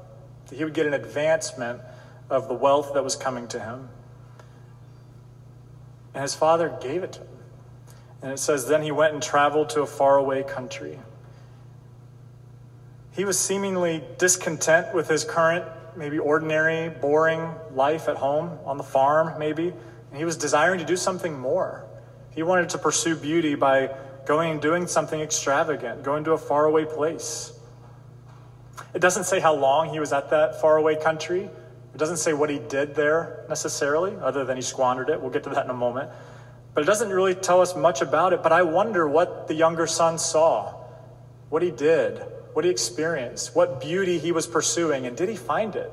That 0.50 0.57
he 0.57 0.64
would 0.64 0.75
get 0.75 0.87
an 0.87 0.95
advancement 0.95 1.80
of 2.28 2.47
the 2.47 2.54
wealth 2.54 2.92
that 2.95 3.02
was 3.02 3.16
coming 3.16 3.49
to 3.49 3.59
him. 3.59 3.88
And 6.14 6.23
his 6.23 6.35
father 6.35 6.76
gave 6.80 7.02
it 7.02 7.12
to 7.14 7.21
him. 7.21 7.26
And 8.23 8.33
it 8.33 8.38
says, 8.38 8.69
Then 8.69 8.83
he 8.83 8.92
went 8.92 9.14
and 9.14 9.23
traveled 9.23 9.71
to 9.71 9.80
a 9.80 9.87
faraway 9.87 10.42
country 10.42 10.99
he 13.12 13.25
was 13.25 13.38
seemingly 13.38 14.02
discontent 14.19 14.95
with 14.95 15.09
his 15.09 15.25
current, 15.25 15.64
maybe 15.97 16.19
ordinary, 16.19 16.88
boring 16.88 17.52
life 17.75 18.09
at 18.09 18.16
home, 18.16 18.59
on 18.64 18.76
the 18.76 18.85
farm, 18.85 19.38
maybe. 19.38 19.69
And 19.69 20.16
he 20.16 20.25
was 20.25 20.37
desiring 20.37 20.78
to 20.78 20.85
do 20.85 20.97
something 20.97 21.38
more. 21.38 21.85
He 22.35 22.42
wanted 22.42 22.71
to 22.71 22.78
pursue 22.78 23.16
beauty 23.16 23.57
by 23.57 23.95
going 24.26 24.52
and 24.52 24.62
doing 24.62 24.87
something 24.87 25.21
extravagant, 25.21 26.02
going 26.02 26.25
to 26.25 26.33
a 26.33 26.38
faraway 26.38 26.85
place. 26.85 27.52
It 28.92 29.00
doesn't 29.00 29.25
say 29.25 29.40
how 29.40 29.54
long 29.54 29.90
he 29.90 30.00
was 30.00 30.12
at 30.12 30.30
that 30.30 30.61
faraway 30.61 30.97
country. 30.97 31.42
It 31.94 31.99
doesn't 31.99 32.18
say 32.18 32.32
what 32.32 32.50
he 32.50 32.59
did 32.59 32.94
there 32.94 33.44
necessarily, 33.49 34.16
other 34.16 34.44
than 34.44 34.56
he 34.56 34.62
squandered 34.62 35.09
it. 35.11 35.20
We'll 35.20 35.30
get 35.30 35.44
to 35.44 35.50
that 35.50 35.64
in 35.64 35.70
a 35.70 35.75
moment. 35.75 36.11
But 36.75 36.82
it 36.82 36.87
doesn't 36.87 37.11
really 37.11 37.35
tell 37.35 37.61
us 37.61 37.75
much 37.75 38.00
about 38.00 38.32
it. 38.32 38.42
But 38.42 38.52
I 38.52 38.62
wonder 38.62 39.09
what 39.09 39.49
the 39.49 39.54
younger 39.54 39.87
son 39.87 40.18
saw, 40.18 40.75
what 41.49 41.62
he 41.62 41.70
did, 41.70 42.23
what 42.52 42.64
he 42.64 42.70
experienced, 42.70 43.54
what 43.54 43.80
beauty 43.80 44.18
he 44.18 44.32
was 44.32 44.47
pursuing, 44.47 45.06
and 45.06 45.16
did 45.16 45.28
he 45.28 45.37
find 45.37 45.76
it? 45.76 45.92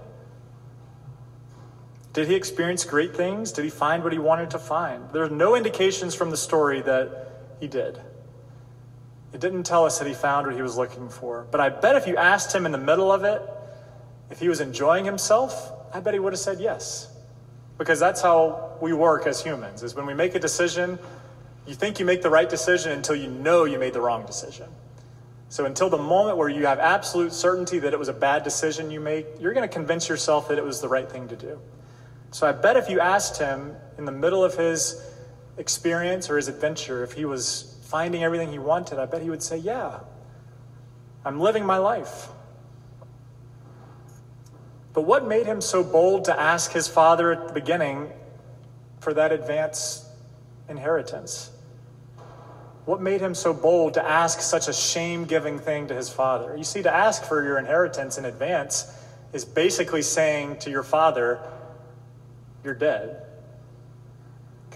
Did 2.14 2.28
he 2.28 2.36
experience 2.36 2.84
great 2.84 3.16
things? 3.16 3.52
Did 3.52 3.64
he 3.64 3.70
find 3.70 4.04
what 4.04 4.12
he 4.12 4.18
wanted 4.18 4.50
to 4.52 4.60
find? 4.60 5.08
There 5.12 5.24
are 5.24 5.30
no 5.30 5.56
indications 5.56 6.16
from 6.16 6.32
the 6.32 6.38
story 6.38 6.82
that 6.82 7.32
he 7.60 7.68
did. 7.68 8.02
It 9.34 9.42
didn't 9.42 9.64
tell 9.64 9.86
us 9.86 10.00
that 10.00 10.08
he 10.08 10.14
found 10.14 10.48
what 10.48 10.56
he 10.56 10.62
was 10.62 10.78
looking 10.78 11.10
for. 11.10 11.46
But 11.52 11.60
I 11.60 11.70
bet 11.70 11.96
if 11.96 12.08
you 12.08 12.18
asked 12.18 12.56
him 12.56 12.66
in 12.66 12.72
the 12.72 12.78
middle 12.78 13.12
of 13.12 13.24
it 13.24 13.42
if 14.30 14.40
he 14.40 14.50
was 14.50 14.62
enjoying 14.62 15.06
himself, 15.06 15.72
I 15.94 16.00
bet 16.00 16.14
he 16.14 16.20
would 16.20 16.34
have 16.34 16.40
said 16.40 16.60
yes. 16.60 17.14
Because 17.78 18.00
that's 18.00 18.22
how 18.22 18.78
we 18.82 18.94
work 18.94 19.28
as 19.28 19.42
humans, 19.42 19.84
is 19.84 19.96
when 19.96 20.06
we 20.06 20.14
make 20.14 20.36
a 20.36 20.40
decision, 20.40 20.98
you 21.68 21.76
think 21.76 22.00
you 22.00 22.06
make 22.06 22.22
the 22.22 22.30
right 22.30 22.50
decision 22.50 22.92
until 22.92 23.16
you 23.16 23.30
know 23.30 23.66
you 23.66 23.78
made 23.78 23.94
the 23.94 24.02
wrong 24.02 24.26
decision. 24.26 24.68
So 25.50 25.66
until 25.66 25.90
the 25.90 25.98
moment 25.98 26.38
where 26.38 26.50
you 26.50 26.66
have 26.66 26.80
absolute 26.80 27.32
certainty 27.32 27.80
that 27.80 27.94
it 27.94 28.00
was 28.00 28.10
a 28.10 28.14
bad 28.14 28.44
decision 28.44 28.92
you 28.92 29.00
make, 29.00 29.26
you're 29.40 29.54
going 29.54 29.68
to 29.68 29.74
convince 29.74 30.10
yourself 30.10 30.50
that 30.50 30.58
it 30.58 30.64
was 30.64 30.82
the 30.82 30.90
right 30.90 31.10
thing 31.10 31.28
to 31.30 31.36
do. 31.36 31.60
So 32.32 32.48
I 32.48 32.52
bet 32.52 32.76
if 32.76 32.90
you 32.90 33.00
asked 33.00 33.38
him 33.40 33.76
in 33.98 34.06
the 34.06 34.12
middle 34.12 34.44
of 34.44 34.56
his 34.56 35.02
experience 35.58 36.30
or 36.30 36.38
his 36.38 36.50
adventure, 36.50 37.04
if 37.04 37.14
he 37.14 37.26
was 37.26 37.77
finding 37.88 38.24
everything 38.24 38.52
he 38.52 38.60
wanted, 38.60 39.00
I 39.00 39.06
bet 39.06 39.22
he 39.22 39.30
would 39.30 39.44
say, 39.44 39.58
Yeah, 39.58 40.00
I'm 41.26 41.40
living 41.40 41.66
my 41.66 41.78
life. 41.78 42.28
But 44.94 45.02
what 45.04 45.28
made 45.28 45.46
him 45.46 45.62
so 45.62 45.84
bold 45.84 46.26
to 46.26 46.40
ask 46.40 46.72
his 46.72 46.88
father 46.88 47.32
at 47.32 47.48
the 47.48 47.54
beginning 47.54 48.10
for 49.00 49.14
that 49.14 49.32
advance 49.32 50.10
inheritance? 50.68 51.52
What 52.86 53.02
made 53.02 53.22
him 53.22 53.36
so 53.36 53.54
bold 53.54 53.94
to 53.96 54.04
ask 54.04 54.42
such 54.42 54.68
a 54.68 54.74
shame 54.74 55.26
giving 55.26 55.60
thing 55.60 55.88
to 55.90 55.94
his 55.94 56.10
father? 56.10 56.56
You 56.58 56.64
see, 56.64 56.82
to 56.84 56.94
ask 56.94 57.24
for 57.24 57.44
your 57.44 57.60
inheritance 57.60 58.18
in 58.18 58.26
advance 58.26 58.92
is 59.34 59.46
basically 59.46 60.02
saying 60.02 60.60
to 60.60 60.70
your 60.70 60.84
father, 60.84 61.40
You're 62.64 62.74
dead. 62.74 63.27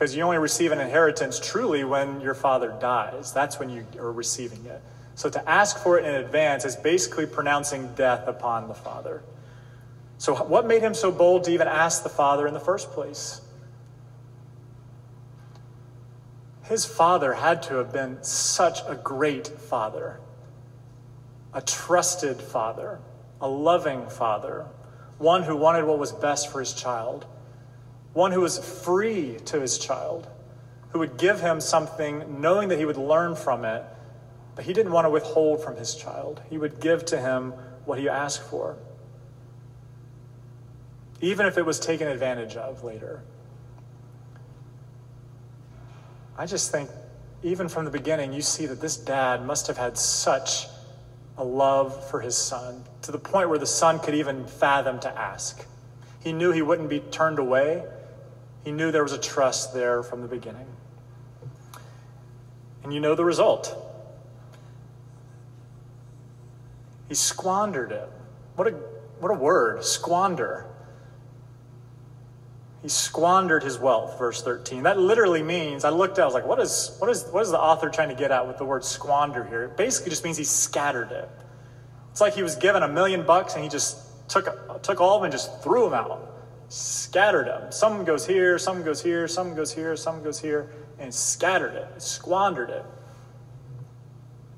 Because 0.01 0.15
you 0.15 0.24
only 0.24 0.39
receive 0.39 0.72
an 0.72 0.79
inheritance 0.79 1.39
truly 1.39 1.84
when 1.84 2.22
your 2.22 2.34
father 2.34 2.75
dies. 2.81 3.31
That's 3.31 3.60
when 3.60 3.70
you 3.70 3.86
are 4.00 4.12
receiving 4.12 4.65
it. 4.65 4.81
So 5.13 5.29
to 5.29 5.48
ask 5.48 5.77
for 5.77 6.00
it 6.00 6.05
in 6.05 6.15
advance 6.15 6.65
is 6.65 6.75
basically 6.75 7.27
pronouncing 7.27 7.93
death 7.93 8.27
upon 8.27 8.67
the 8.67 8.74
father. 8.74 9.22
So, 10.17 10.34
what 10.34 10.65
made 10.65 10.81
him 10.81 10.96
so 10.96 11.12
bold 11.12 11.43
to 11.43 11.51
even 11.51 11.67
ask 11.67 12.01
the 12.01 12.10
father 12.10 12.48
in 12.48 12.55
the 12.55 12.60
first 12.60 12.89
place? 12.93 13.41
His 16.63 16.84
father 16.84 17.34
had 17.34 17.62
to 17.63 17.75
have 17.75 17.93
been 17.93 18.24
such 18.24 18.79
a 18.88 18.96
great 18.96 19.50
father, 19.50 20.20
a 21.53 21.62
trusted 21.62 22.41
father, 22.41 22.98
a 23.39 23.48
loving 23.48 24.10
father, 24.10 24.65
one 25.20 25.43
who 25.43 25.55
wanted 25.55 25.86
what 25.86 26.00
was 26.00 26.12
best 26.12 26.51
for 26.51 26.60
his 26.60 26.74
child, 26.74 27.27
one 28.13 28.31
who 28.31 28.41
was 28.41 28.59
free 28.83 29.37
to 29.45 29.59
his 29.59 29.77
child, 29.77 30.27
who 30.89 30.99
would 30.99 31.17
give 31.17 31.39
him 31.39 31.61
something 31.61 32.41
knowing 32.41 32.69
that 32.69 32.77
he 32.77 32.85
would 32.85 32.97
learn 32.97 33.35
from 33.35 33.63
it, 33.63 33.83
but 34.55 34.65
he 34.65 34.73
didn't 34.73 34.91
want 34.91 35.05
to 35.05 35.09
withhold 35.09 35.63
from 35.63 35.77
his 35.77 35.95
child. 35.95 36.41
He 36.49 36.57
would 36.57 36.81
give 36.81 37.05
to 37.05 37.19
him 37.19 37.51
what 37.85 37.99
he 37.99 38.09
asked 38.09 38.43
for, 38.43 38.77
even 41.21 41.45
if 41.45 41.57
it 41.57 41.65
was 41.65 41.79
taken 41.79 42.07
advantage 42.07 42.55
of 42.57 42.83
later. 42.83 43.21
I 46.37 46.45
just 46.45 46.71
think, 46.71 46.89
even 47.43 47.69
from 47.69 47.85
the 47.85 47.91
beginning, 47.91 48.33
you 48.33 48.41
see 48.41 48.65
that 48.65 48.81
this 48.81 48.97
dad 48.97 49.45
must 49.45 49.67
have 49.67 49.77
had 49.77 49.97
such 49.97 50.67
a 51.37 51.43
love 51.43 52.09
for 52.09 52.19
his 52.19 52.35
son 52.35 52.83
to 53.03 53.11
the 53.11 53.17
point 53.17 53.49
where 53.49 53.57
the 53.57 53.65
son 53.65 53.99
could 53.99 54.15
even 54.15 54.45
fathom 54.45 54.99
to 54.99 55.09
ask. 55.09 55.65
He 56.23 56.33
knew 56.33 56.51
he 56.51 56.61
wouldn't 56.61 56.89
be 56.89 56.99
turned 56.99 57.39
away, 57.39 57.83
he 58.63 58.71
knew 58.71 58.91
there 58.91 59.03
was 59.03 59.13
a 59.13 59.17
trust 59.17 59.73
there 59.73 60.03
from 60.03 60.21
the 60.21 60.27
beginning. 60.27 60.67
And 62.83 62.93
you 62.93 62.99
know 62.99 63.15
the 63.15 63.25
result. 63.25 63.75
He 67.07 67.15
squandered 67.15 67.91
it. 67.91 68.09
What 68.55 68.67
a, 68.67 68.71
what 69.19 69.31
a 69.31 69.35
word, 69.35 69.83
squander. 69.83 70.65
He 72.81 72.89
squandered 72.89 73.63
his 73.63 73.77
wealth, 73.77 74.17
verse 74.17 74.41
13. 74.41 74.83
That 74.83 74.97
literally 74.97 75.43
means, 75.43 75.85
I 75.85 75.89
looked 75.89 76.17
at, 76.17 76.23
I 76.23 76.25
was 76.25 76.33
like, 76.33 76.47
what 76.47 76.59
is, 76.59 76.95
what 76.99 77.09
is, 77.09 77.25
what 77.25 77.43
is 77.43 77.51
the 77.51 77.59
author 77.59 77.89
trying 77.89 78.09
to 78.09 78.15
get 78.15 78.31
at 78.31 78.47
with 78.47 78.57
the 78.57 78.65
word 78.65 78.83
squander 78.83 79.43
here? 79.43 79.63
It 79.63 79.77
basically 79.77 80.09
just 80.09 80.23
means 80.23 80.37
he 80.37 80.43
scattered 80.43 81.11
it. 81.11 81.29
It's 82.11 82.21
like 82.21 82.33
he 82.33 82.43
was 82.43 82.55
given 82.55 82.81
a 82.81 82.87
million 82.87 83.23
bucks 83.25 83.53
and 83.53 83.63
he 83.63 83.69
just 83.69 84.27
took, 84.27 84.81
took 84.81 84.99
all 84.99 85.17
of 85.17 85.21
them 85.21 85.25
and 85.25 85.31
just 85.31 85.61
threw 85.61 85.83
them 85.83 85.93
out, 85.93 86.30
scattered 86.71 87.47
them. 87.47 87.71
Some 87.71 88.05
goes 88.05 88.25
here, 88.25 88.57
some 88.57 88.83
goes 88.83 89.03
here, 89.03 89.27
some 89.27 89.55
goes 89.55 89.73
here, 89.73 89.95
some 89.97 90.23
goes 90.23 90.39
here, 90.39 90.71
and 90.99 91.13
scattered 91.13 91.73
it, 91.73 92.01
squandered 92.01 92.69
it. 92.69 92.85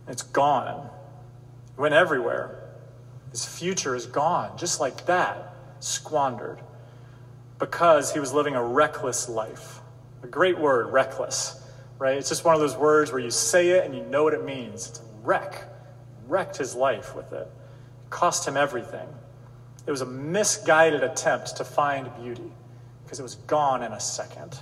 It's 0.07 0.23
gone. 0.23 0.89
It 1.75 1.81
went 1.81 1.93
everywhere. 1.93 2.59
His 3.31 3.45
future 3.45 3.95
is 3.95 4.05
gone, 4.05 4.57
just 4.57 4.79
like 4.79 5.05
that, 5.07 5.55
squandered 5.79 6.59
because 7.57 8.13
he 8.13 8.19
was 8.19 8.33
living 8.33 8.55
a 8.55 8.63
reckless 8.63 9.29
life. 9.29 9.79
A 10.21 10.27
great 10.27 10.59
word, 10.59 10.91
reckless, 10.91 11.65
right? 11.97 12.17
It's 12.17 12.29
just 12.29 12.45
one 12.45 12.53
of 12.53 12.61
those 12.61 12.75
words 12.75 13.11
where 13.11 13.21
you 13.21 13.31
say 13.31 13.69
it 13.69 13.85
and 13.85 13.95
you 13.95 14.03
know 14.03 14.23
what 14.23 14.33
it 14.33 14.43
means. 14.43 14.89
It's 14.89 15.01
wreck. 15.23 15.63
Wrecked 16.27 16.57
his 16.57 16.75
life 16.75 17.15
with 17.15 17.31
it. 17.33 17.49
it 18.03 18.09
cost 18.09 18.47
him 18.47 18.57
everything. 18.57 19.07
It 19.85 19.91
was 19.91 20.01
a 20.01 20.05
misguided 20.05 21.03
attempt 21.03 21.57
to 21.57 21.63
find 21.63 22.09
beauty 22.21 22.51
because 23.03 23.19
it 23.19 23.23
was 23.23 23.35
gone 23.35 23.83
in 23.83 23.91
a 23.91 23.99
second. 23.99 24.59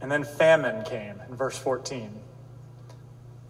And 0.00 0.10
then 0.10 0.24
famine 0.24 0.84
came 0.84 1.20
in 1.28 1.36
verse 1.36 1.58
14. 1.58 2.10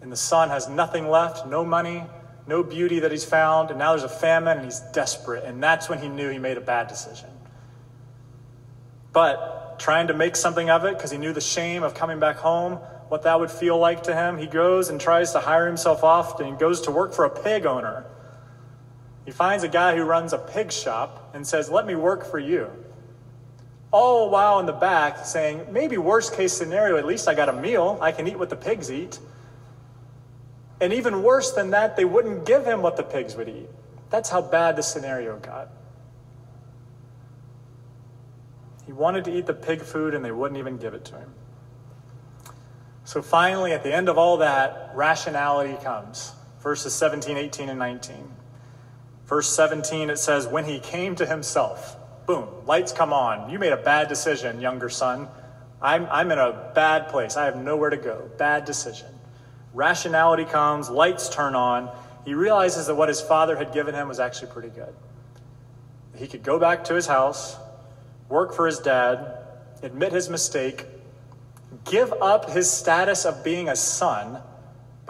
And 0.01 0.11
the 0.11 0.17
son 0.17 0.49
has 0.49 0.67
nothing 0.67 1.07
left, 1.07 1.47
no 1.47 1.63
money, 1.63 2.03
no 2.47 2.63
beauty 2.63 2.99
that 2.99 3.11
he's 3.11 3.23
found, 3.23 3.69
and 3.69 3.79
now 3.79 3.91
there's 3.91 4.03
a 4.03 4.09
famine 4.09 4.57
and 4.57 4.65
he's 4.65 4.79
desperate. 4.93 5.43
And 5.45 5.61
that's 5.61 5.89
when 5.89 5.99
he 5.99 6.09
knew 6.09 6.29
he 6.29 6.39
made 6.39 6.57
a 6.57 6.61
bad 6.61 6.87
decision. 6.87 7.29
But 9.13 9.79
trying 9.79 10.07
to 10.07 10.13
make 10.13 10.35
something 10.35 10.69
of 10.69 10.85
it 10.85 10.97
because 10.97 11.11
he 11.11 11.17
knew 11.17 11.33
the 11.33 11.41
shame 11.41 11.83
of 11.83 11.93
coming 11.93 12.19
back 12.19 12.37
home, 12.37 12.73
what 13.09 13.23
that 13.23 13.39
would 13.39 13.51
feel 13.51 13.77
like 13.77 14.03
to 14.03 14.15
him, 14.15 14.37
he 14.37 14.47
goes 14.47 14.89
and 14.89 14.99
tries 14.99 15.33
to 15.33 15.39
hire 15.39 15.67
himself 15.67 16.03
off 16.03 16.39
and 16.39 16.57
goes 16.57 16.81
to 16.81 16.91
work 16.91 17.13
for 17.13 17.25
a 17.25 17.29
pig 17.29 17.65
owner. 17.65 18.05
He 19.31 19.33
finds 19.33 19.63
a 19.63 19.69
guy 19.69 19.95
who 19.95 20.03
runs 20.03 20.33
a 20.33 20.37
pig 20.37 20.73
shop 20.73 21.31
and 21.33 21.47
says, 21.47 21.69
Let 21.69 21.85
me 21.85 21.95
work 21.95 22.29
for 22.29 22.37
you. 22.37 22.69
All 23.89 24.29
while 24.29 24.59
in 24.59 24.65
the 24.65 24.73
back 24.73 25.25
saying, 25.25 25.67
Maybe 25.71 25.97
worst 25.97 26.35
case 26.35 26.51
scenario, 26.51 26.97
at 26.97 27.05
least 27.05 27.29
I 27.29 27.33
got 27.33 27.47
a 27.47 27.53
meal. 27.53 27.97
I 28.01 28.11
can 28.11 28.27
eat 28.27 28.37
what 28.37 28.49
the 28.49 28.57
pigs 28.57 28.91
eat. 28.91 29.19
And 30.81 30.91
even 30.91 31.23
worse 31.23 31.51
than 31.51 31.69
that, 31.69 31.95
they 31.95 32.03
wouldn't 32.03 32.45
give 32.45 32.65
him 32.65 32.81
what 32.81 32.97
the 32.97 33.03
pigs 33.03 33.37
would 33.37 33.47
eat. 33.47 33.69
That's 34.09 34.29
how 34.29 34.41
bad 34.41 34.75
the 34.75 34.83
scenario 34.83 35.37
got. 35.37 35.69
He 38.85 38.91
wanted 38.91 39.23
to 39.23 39.31
eat 39.33 39.45
the 39.45 39.53
pig 39.53 39.81
food 39.81 40.13
and 40.13 40.25
they 40.25 40.33
wouldn't 40.33 40.57
even 40.57 40.75
give 40.75 40.93
it 40.93 41.05
to 41.05 41.15
him. 41.15 41.33
So 43.05 43.21
finally, 43.21 43.71
at 43.71 43.81
the 43.83 43.95
end 43.95 44.09
of 44.09 44.17
all 44.17 44.35
that, 44.39 44.91
rationality 44.93 45.81
comes. 45.81 46.33
Verses 46.59 46.93
17, 46.93 47.37
18, 47.37 47.69
and 47.69 47.79
19. 47.79 48.40
Verse 49.31 49.47
17, 49.55 50.09
it 50.09 50.19
says, 50.19 50.45
When 50.45 50.65
he 50.65 50.81
came 50.81 51.15
to 51.15 51.25
himself, 51.25 51.95
boom, 52.25 52.49
lights 52.65 52.91
come 52.91 53.13
on. 53.13 53.49
You 53.49 53.59
made 53.59 53.71
a 53.71 53.77
bad 53.77 54.09
decision, 54.09 54.59
younger 54.59 54.89
son. 54.89 55.29
I'm, 55.81 56.05
I'm 56.11 56.29
in 56.33 56.37
a 56.37 56.69
bad 56.75 57.07
place. 57.07 57.37
I 57.37 57.45
have 57.45 57.55
nowhere 57.55 57.91
to 57.91 57.95
go. 57.95 58.29
Bad 58.37 58.65
decision. 58.65 59.07
Rationality 59.73 60.43
comes, 60.43 60.89
lights 60.89 61.29
turn 61.29 61.55
on. 61.55 61.89
He 62.25 62.33
realizes 62.33 62.87
that 62.87 62.95
what 62.95 63.07
his 63.07 63.21
father 63.21 63.55
had 63.55 63.71
given 63.71 63.95
him 63.95 64.09
was 64.09 64.19
actually 64.19 64.51
pretty 64.51 64.67
good. 64.67 64.93
He 66.17 66.27
could 66.27 66.43
go 66.43 66.59
back 66.59 66.83
to 66.83 66.93
his 66.93 67.07
house, 67.07 67.55
work 68.27 68.53
for 68.53 68.65
his 68.65 68.79
dad, 68.79 69.45
admit 69.81 70.11
his 70.11 70.29
mistake, 70.29 70.85
give 71.85 72.11
up 72.21 72.49
his 72.49 72.69
status 72.69 73.23
of 73.23 73.45
being 73.45 73.69
a 73.69 73.77
son 73.77 74.41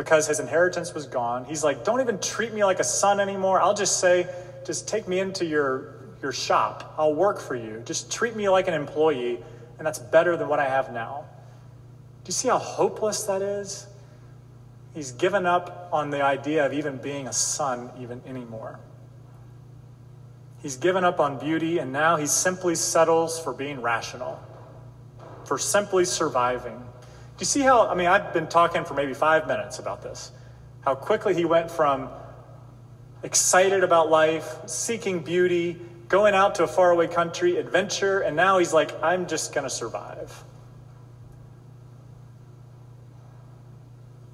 because 0.02 0.26
his 0.26 0.40
inheritance 0.40 0.96
was 0.96 1.06
gone. 1.06 1.46
He's 1.46 1.64
like, 1.64 1.84
don't 1.84 2.02
even 2.02 2.18
treat 2.18 2.56
me 2.56 2.66
like 2.66 2.80
a 2.80 2.84
son 2.84 3.20
anymore. 3.20 3.62
I'll 3.62 3.76
just 3.76 4.00
say, 4.00 4.28
just 4.66 4.88
take 4.88 5.08
me 5.08 5.20
into 5.20 5.46
your, 5.46 5.94
your 6.24 6.32
shop. 6.32 6.96
I'll 6.98 7.14
work 7.14 7.40
for 7.40 7.56
you. 7.56 7.84
Just 7.86 8.12
treat 8.12 8.36
me 8.36 8.50
like 8.50 8.68
an 8.68 8.74
employee, 8.74 9.38
and 9.78 9.86
that's 9.86 10.00
better 10.00 10.36
than 10.36 10.48
what 10.48 10.60
I 10.60 10.68
have 10.68 10.92
now. 10.92 11.26
Do 12.24 12.30
you 12.30 12.34
see 12.34 12.48
how 12.48 12.58
hopeless 12.58 13.26
that 13.26 13.44
is? 13.44 13.86
He's 14.96 15.12
given 15.12 15.46
up 15.46 15.90
on 15.94 16.10
the 16.10 16.24
idea 16.24 16.66
of 16.66 16.74
even 16.74 16.98
being 16.98 17.28
a 17.28 17.34
son 17.34 17.92
even 18.00 18.24
anymore. 18.26 18.80
He's 20.64 20.78
given 20.78 21.04
up 21.04 21.20
on 21.20 21.38
beauty 21.38 21.78
and 21.78 21.94
now 21.94 22.16
he 22.16 22.26
simply 22.26 22.74
settles 22.74 23.40
for 23.40 23.54
being 23.54 23.82
rational, 23.82 24.42
for 25.46 25.60
simply 25.60 26.06
surviving. 26.06 26.84
You 27.42 27.46
see 27.46 27.62
how, 27.62 27.88
I 27.88 27.96
mean, 27.96 28.06
I've 28.06 28.34
been 28.34 28.46
talking 28.46 28.86
for 28.86 28.94
maybe 28.94 29.16
five 29.16 29.48
minutes 29.48 29.80
about 29.80 30.04
this, 30.04 30.32
how 30.82 30.94
quickly 30.94 31.34
he 31.34 31.44
went 31.44 31.72
from 31.72 32.08
excited 33.24 33.84
about 33.84 34.12
life, 34.12 34.60
seeking 34.68 35.24
beauty, 35.24 35.82
going 36.08 36.36
out 36.36 36.54
to 36.56 36.66
a 36.66 36.68
faraway 36.68 37.08
country, 37.08 37.58
adventure, 37.58 38.20
and 38.20 38.36
now 38.36 38.60
he's 38.60 38.74
like, 38.74 38.92
I'm 39.02 39.26
just 39.26 39.56
going 39.56 39.64
to 39.64 39.72
survive. 39.72 40.44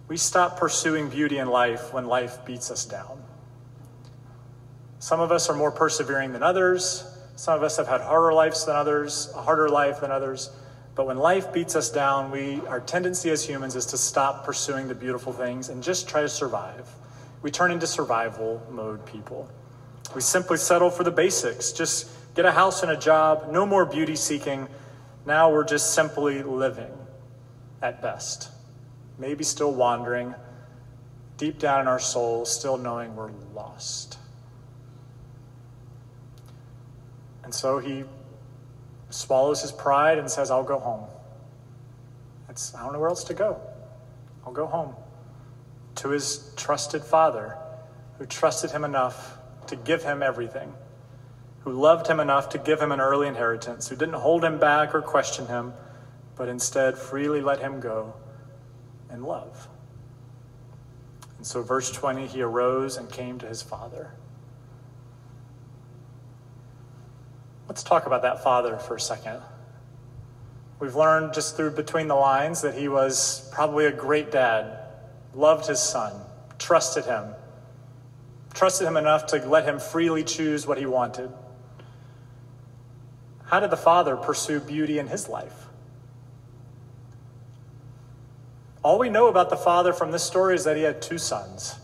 We 0.10 0.18
stop 0.18 0.60
pursuing 0.60 1.08
beauty 1.08 1.38
in 1.38 1.48
life 1.48 1.94
when 1.94 2.08
life 2.08 2.44
beats 2.44 2.70
us 2.72 2.84
down. 2.84 3.24
Some 5.00 5.22
of 5.22 5.32
us 5.32 5.48
are 5.50 5.56
more 5.56 5.72
persevering 5.72 6.34
than 6.34 6.44
others. 6.44 7.06
Some 7.38 7.54
of 7.54 7.64
us 7.64 7.78
have 7.78 7.88
had 7.88 8.02
harder 8.02 8.34
lives 8.34 8.66
than 8.66 8.76
others, 8.76 9.32
a 9.34 9.42
harder 9.42 9.70
life 9.70 10.02
than 10.02 10.12
others. 10.12 10.50
But 10.98 11.08
when 11.08 11.18
life 11.18 11.54
beats 11.54 11.78
us 11.78 11.90
down, 11.90 12.32
we, 12.32 12.60
our 12.68 12.82
tendency 12.82 13.30
as 13.30 13.48
humans 13.48 13.78
is 13.78 13.86
to 13.88 13.98
stop 13.98 14.44
pursuing 14.44 14.90
the 14.90 14.96
beautiful 14.96 15.32
things 15.32 15.70
and 15.70 15.82
just 15.82 16.10
try 16.10 16.22
to 16.22 16.30
survive. 16.30 16.90
We 17.42 17.52
turn 17.52 17.72
into 17.72 17.88
survival 17.88 18.62
mode 18.70 19.06
people. 19.06 19.48
We 20.14 20.22
simply 20.22 20.58
settle 20.58 20.90
for 20.90 21.06
the 21.06 21.12
basics. 21.12 21.72
Just 21.72 22.10
get 22.36 22.46
a 22.46 22.52
house 22.52 22.84
and 22.84 22.92
a 22.92 22.98
job, 22.98 23.50
no 23.52 23.66
more 23.66 23.86
beauty 23.86 24.18
seeking. 24.18 24.68
Now 25.26 25.50
we're 25.50 25.64
just 25.64 25.94
simply 25.94 26.44
living 26.44 26.92
at 27.82 28.02
best 28.02 28.50
maybe 29.18 29.44
still 29.44 29.74
wandering, 29.74 30.36
deep 31.38 31.60
down 31.60 31.82
in 31.82 31.88
our 31.88 32.00
souls, 32.00 32.52
still 32.52 32.78
knowing 32.78 33.16
we're 33.16 33.32
lost. 33.54 34.18
And 37.44 37.54
so 37.54 37.80
he 37.80 38.04
swallows 39.10 39.62
his 39.62 39.72
pride 39.72 40.18
and 40.18 40.30
says, 40.30 40.52
I'll 40.52 40.64
go 40.64 40.80
home. 40.80 41.08
I 42.50 42.82
don't 42.82 42.94
know 42.94 43.00
where 43.00 43.10
else 43.10 43.24
to 43.26 43.34
go. 43.34 43.60
I'll 44.46 44.54
go 44.54 44.66
home 44.66 44.96
to 45.96 46.10
his 46.10 46.52
trusted 46.56 47.04
father 47.04 47.58
who 48.18 48.26
trusted 48.26 48.72
him 48.72 48.84
enough 48.84 49.38
to 49.68 49.76
give 49.76 50.04
him 50.04 50.24
everything, 50.24 50.74
who 51.60 51.72
loved 51.72 52.08
him 52.08 52.20
enough 52.20 52.50
to 52.50 52.58
give 52.58 52.82
him 52.82 52.92
an 52.92 53.00
early 53.00 53.28
inheritance, 53.28 53.88
who 53.88 53.96
didn't 53.96 54.16
hold 54.16 54.44
him 54.44 54.58
back 54.58 54.96
or 54.96 55.02
question 55.02 55.46
him, 55.46 55.74
but 56.36 56.48
instead 56.48 56.98
freely 56.98 57.42
let 57.42 57.60
him 57.60 57.80
go 57.80 58.14
in 59.12 59.24
love. 59.24 59.68
And 61.38 61.46
so, 61.46 61.62
verse 61.62 61.92
20, 61.92 62.26
he 62.26 62.42
arose 62.42 62.98
and 62.98 63.12
came 63.12 63.38
to 63.40 63.48
his 63.48 63.62
father. 63.62 64.14
Let's 67.68 67.84
talk 67.84 68.06
about 68.06 68.22
that 68.22 68.44
father 68.44 68.78
for 68.78 68.96
a 68.96 69.00
second. 69.00 69.42
We've 70.80 70.96
learned 70.96 71.34
just 71.34 71.58
through 71.58 71.72
between 71.72 72.08
the 72.08 72.16
lines 72.16 72.62
that 72.62 72.76
he 72.76 72.88
was 72.88 73.50
probably 73.52 73.86
a 73.86 73.92
great 73.92 74.32
dad, 74.32 74.78
loved 75.34 75.68
his 75.68 75.80
son, 75.80 76.14
trusted 76.60 77.06
him, 77.06 77.34
trusted 78.54 78.88
him 78.88 78.96
enough 78.96 79.26
to 79.28 79.38
let 79.48 79.66
him 79.66 79.80
freely 79.80 80.24
choose 80.24 80.68
what 80.68 80.78
he 80.78 80.86
wanted. 80.86 81.32
How 83.46 83.60
did 83.60 83.70
the 83.70 83.78
father 83.78 84.16
pursue 84.16 84.60
beauty 84.60 85.00
in 85.00 85.08
his 85.08 85.28
life? 85.28 85.68
All 88.84 89.00
we 89.00 89.10
know 89.10 89.28
about 89.28 89.50
the 89.50 89.58
father 89.58 89.94
from 89.94 90.12
this 90.12 90.24
story 90.24 90.56
is 90.56 90.64
that 90.66 90.78
he 90.78 90.84
had 90.84 91.02
two 91.02 91.18
sons 91.18 91.76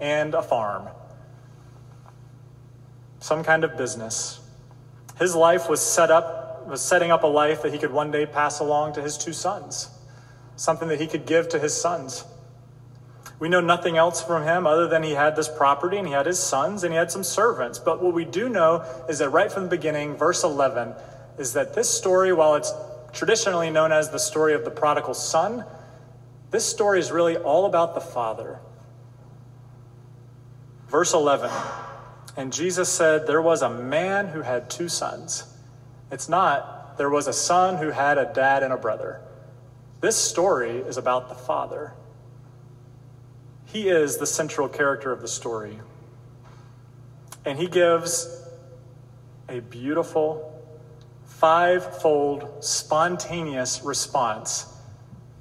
and 0.00 0.34
a 0.34 0.42
farm, 0.42 0.88
some 3.20 3.44
kind 3.44 3.62
of 3.62 3.76
business. 3.76 4.40
His 5.18 5.34
life 5.34 5.68
was 5.68 5.80
set 5.80 6.10
up, 6.10 6.66
was 6.66 6.82
setting 6.82 7.10
up 7.10 7.22
a 7.22 7.26
life 7.26 7.62
that 7.62 7.72
he 7.72 7.78
could 7.78 7.92
one 7.92 8.10
day 8.10 8.26
pass 8.26 8.60
along 8.60 8.94
to 8.94 9.02
his 9.02 9.16
two 9.16 9.32
sons, 9.32 9.88
something 10.56 10.88
that 10.88 11.00
he 11.00 11.06
could 11.06 11.26
give 11.26 11.48
to 11.50 11.58
his 11.58 11.74
sons. 11.74 12.24
We 13.38 13.48
know 13.48 13.60
nothing 13.60 13.96
else 13.96 14.22
from 14.22 14.44
him 14.44 14.66
other 14.66 14.88
than 14.88 15.02
he 15.02 15.12
had 15.12 15.36
this 15.36 15.48
property 15.48 15.98
and 15.98 16.06
he 16.06 16.12
had 16.12 16.26
his 16.26 16.38
sons 16.38 16.84
and 16.84 16.92
he 16.92 16.96
had 16.96 17.10
some 17.10 17.22
servants. 17.22 17.78
But 17.78 18.02
what 18.02 18.14
we 18.14 18.24
do 18.24 18.48
know 18.48 18.84
is 19.08 19.18
that 19.18 19.28
right 19.30 19.52
from 19.52 19.64
the 19.64 19.68
beginning, 19.68 20.16
verse 20.16 20.42
11, 20.42 20.94
is 21.38 21.52
that 21.52 21.74
this 21.74 21.88
story, 21.88 22.32
while 22.32 22.54
it's 22.54 22.72
traditionally 23.12 23.70
known 23.70 23.92
as 23.92 24.10
the 24.10 24.18
story 24.18 24.54
of 24.54 24.64
the 24.64 24.70
prodigal 24.70 25.14
son, 25.14 25.64
this 26.50 26.64
story 26.64 26.98
is 26.98 27.10
really 27.10 27.36
all 27.36 27.66
about 27.66 27.94
the 27.94 28.00
Father. 28.00 28.58
Verse 30.88 31.12
11 31.12 31.50
And 32.36 32.52
Jesus 32.52 32.88
said, 32.88 33.26
There 33.26 33.42
was 33.42 33.62
a 33.62 33.70
man 33.70 34.28
who 34.28 34.42
had 34.42 34.68
two 34.68 34.88
sons. 34.88 35.44
It's 36.10 36.28
not, 36.28 36.98
there 36.98 37.10
was 37.10 37.26
a 37.26 37.32
son 37.32 37.76
who 37.76 37.90
had 37.90 38.18
a 38.18 38.30
dad 38.32 38.62
and 38.62 38.72
a 38.72 38.76
brother. 38.76 39.20
This 40.00 40.16
story 40.16 40.78
is 40.78 40.98
about 40.98 41.28
the 41.28 41.34
father. 41.34 41.94
He 43.64 43.88
is 43.88 44.18
the 44.18 44.26
central 44.26 44.68
character 44.68 45.10
of 45.12 45.20
the 45.20 45.28
story. 45.28 45.80
And 47.44 47.58
he 47.58 47.66
gives 47.66 48.44
a 49.48 49.60
beautiful, 49.60 50.62
five-fold, 51.24 52.64
spontaneous 52.64 53.82
response 53.82 54.66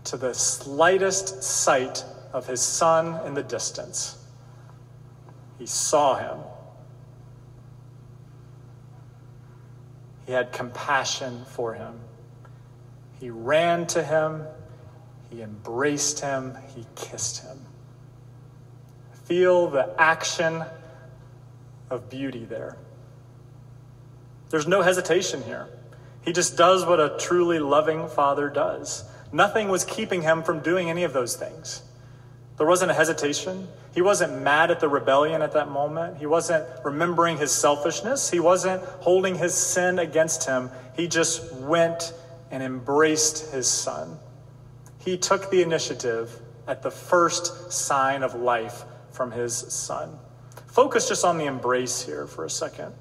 to 0.06 0.18
the 0.18 0.34
slightest 0.34 1.44
sight 1.44 2.04
of 2.32 2.48
his 2.48 2.62
son 2.62 3.26
in 3.26 3.34
the 3.34 3.44
distance. 3.44 4.18
He 5.58 5.66
saw 5.66 6.16
him. 6.18 6.40
He 10.26 10.34
had 10.34 10.52
compassion 10.52 11.46
for 11.46 11.74
him. 11.74 12.00
He 13.20 13.30
ran 13.30 13.88
to 13.88 14.04
him. 14.04 14.44
He 15.30 15.42
embraced 15.42 16.20
him. 16.20 16.58
He 16.76 16.86
kissed 16.96 17.44
him. 17.44 17.60
Feel 19.26 19.70
the 19.70 19.94
action 19.98 20.64
of 21.90 22.10
beauty 22.10 22.46
there. 22.46 22.78
There's 24.50 24.68
no 24.68 24.82
hesitation 24.82 25.44
here. 25.44 25.68
He 26.24 26.34
just 26.34 26.58
does 26.58 26.86
what 26.86 27.00
a 27.00 27.16
truly 27.20 27.60
loving 27.60 28.08
father 28.08 28.50
does. 28.50 29.04
Nothing 29.32 29.70
was 29.70 29.84
keeping 29.84 30.22
him 30.22 30.44
from 30.44 30.60
doing 30.60 30.90
any 30.90 31.04
of 31.04 31.14
those 31.14 31.36
things. 31.36 31.84
There 32.58 32.66
wasn't 32.66 32.92
a 32.92 32.94
hesitation. 32.94 33.68
He 33.94 34.02
wasn't 34.02 34.42
mad 34.42 34.72
at 34.72 34.80
the 34.80 34.88
rebellion 34.88 35.42
at 35.42 35.52
that 35.54 35.70
moment. 35.70 36.18
He 36.18 36.26
wasn't 36.26 36.66
remembering 36.84 37.38
his 37.38 37.52
selfishness. 37.52 38.30
He 38.30 38.40
wasn't 38.40 38.82
holding 39.02 39.36
his 39.36 39.54
sin 39.54 40.00
against 40.00 40.46
him. 40.46 40.70
He 40.96 41.08
just 41.08 41.54
went 41.54 42.14
and 42.52 42.64
embraced 42.64 43.52
his 43.52 43.68
son. 43.68 44.18
He 45.00 45.18
took 45.18 45.52
the 45.52 45.62
initiative 45.62 46.40
at 46.68 46.82
the 46.82 46.92
first 46.92 47.72
sign 47.72 48.24
of 48.24 48.36
life 48.36 48.84
from 49.12 49.32
his 49.32 49.54
son. 49.54 50.18
Focus 50.68 51.08
just 51.08 51.24
on 51.24 51.38
the 51.38 51.46
embrace 51.46 52.02
here 52.02 52.26
for 52.26 52.46
a 52.46 52.50
second. 52.50 52.94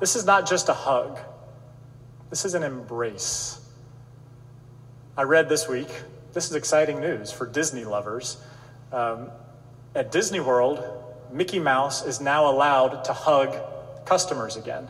This 0.00 0.14
is 0.14 0.24
not 0.24 0.48
just 0.48 0.68
a 0.68 0.74
hug, 0.74 1.18
this 2.30 2.44
is 2.44 2.54
an 2.54 2.62
embrace. 2.62 3.60
I 5.16 5.22
read 5.22 5.48
this 5.48 5.68
week, 5.68 5.88
this 6.32 6.50
is 6.50 6.54
exciting 6.54 7.00
news 7.00 7.32
for 7.32 7.46
Disney 7.46 7.84
lovers. 7.84 8.36
Um, 8.92 9.30
at 9.94 10.12
Disney 10.12 10.40
World, 10.40 10.82
Mickey 11.32 11.58
Mouse 11.58 12.04
is 12.04 12.20
now 12.20 12.50
allowed 12.50 13.04
to 13.04 13.12
hug 13.12 13.56
customers 14.04 14.56
again. 14.56 14.88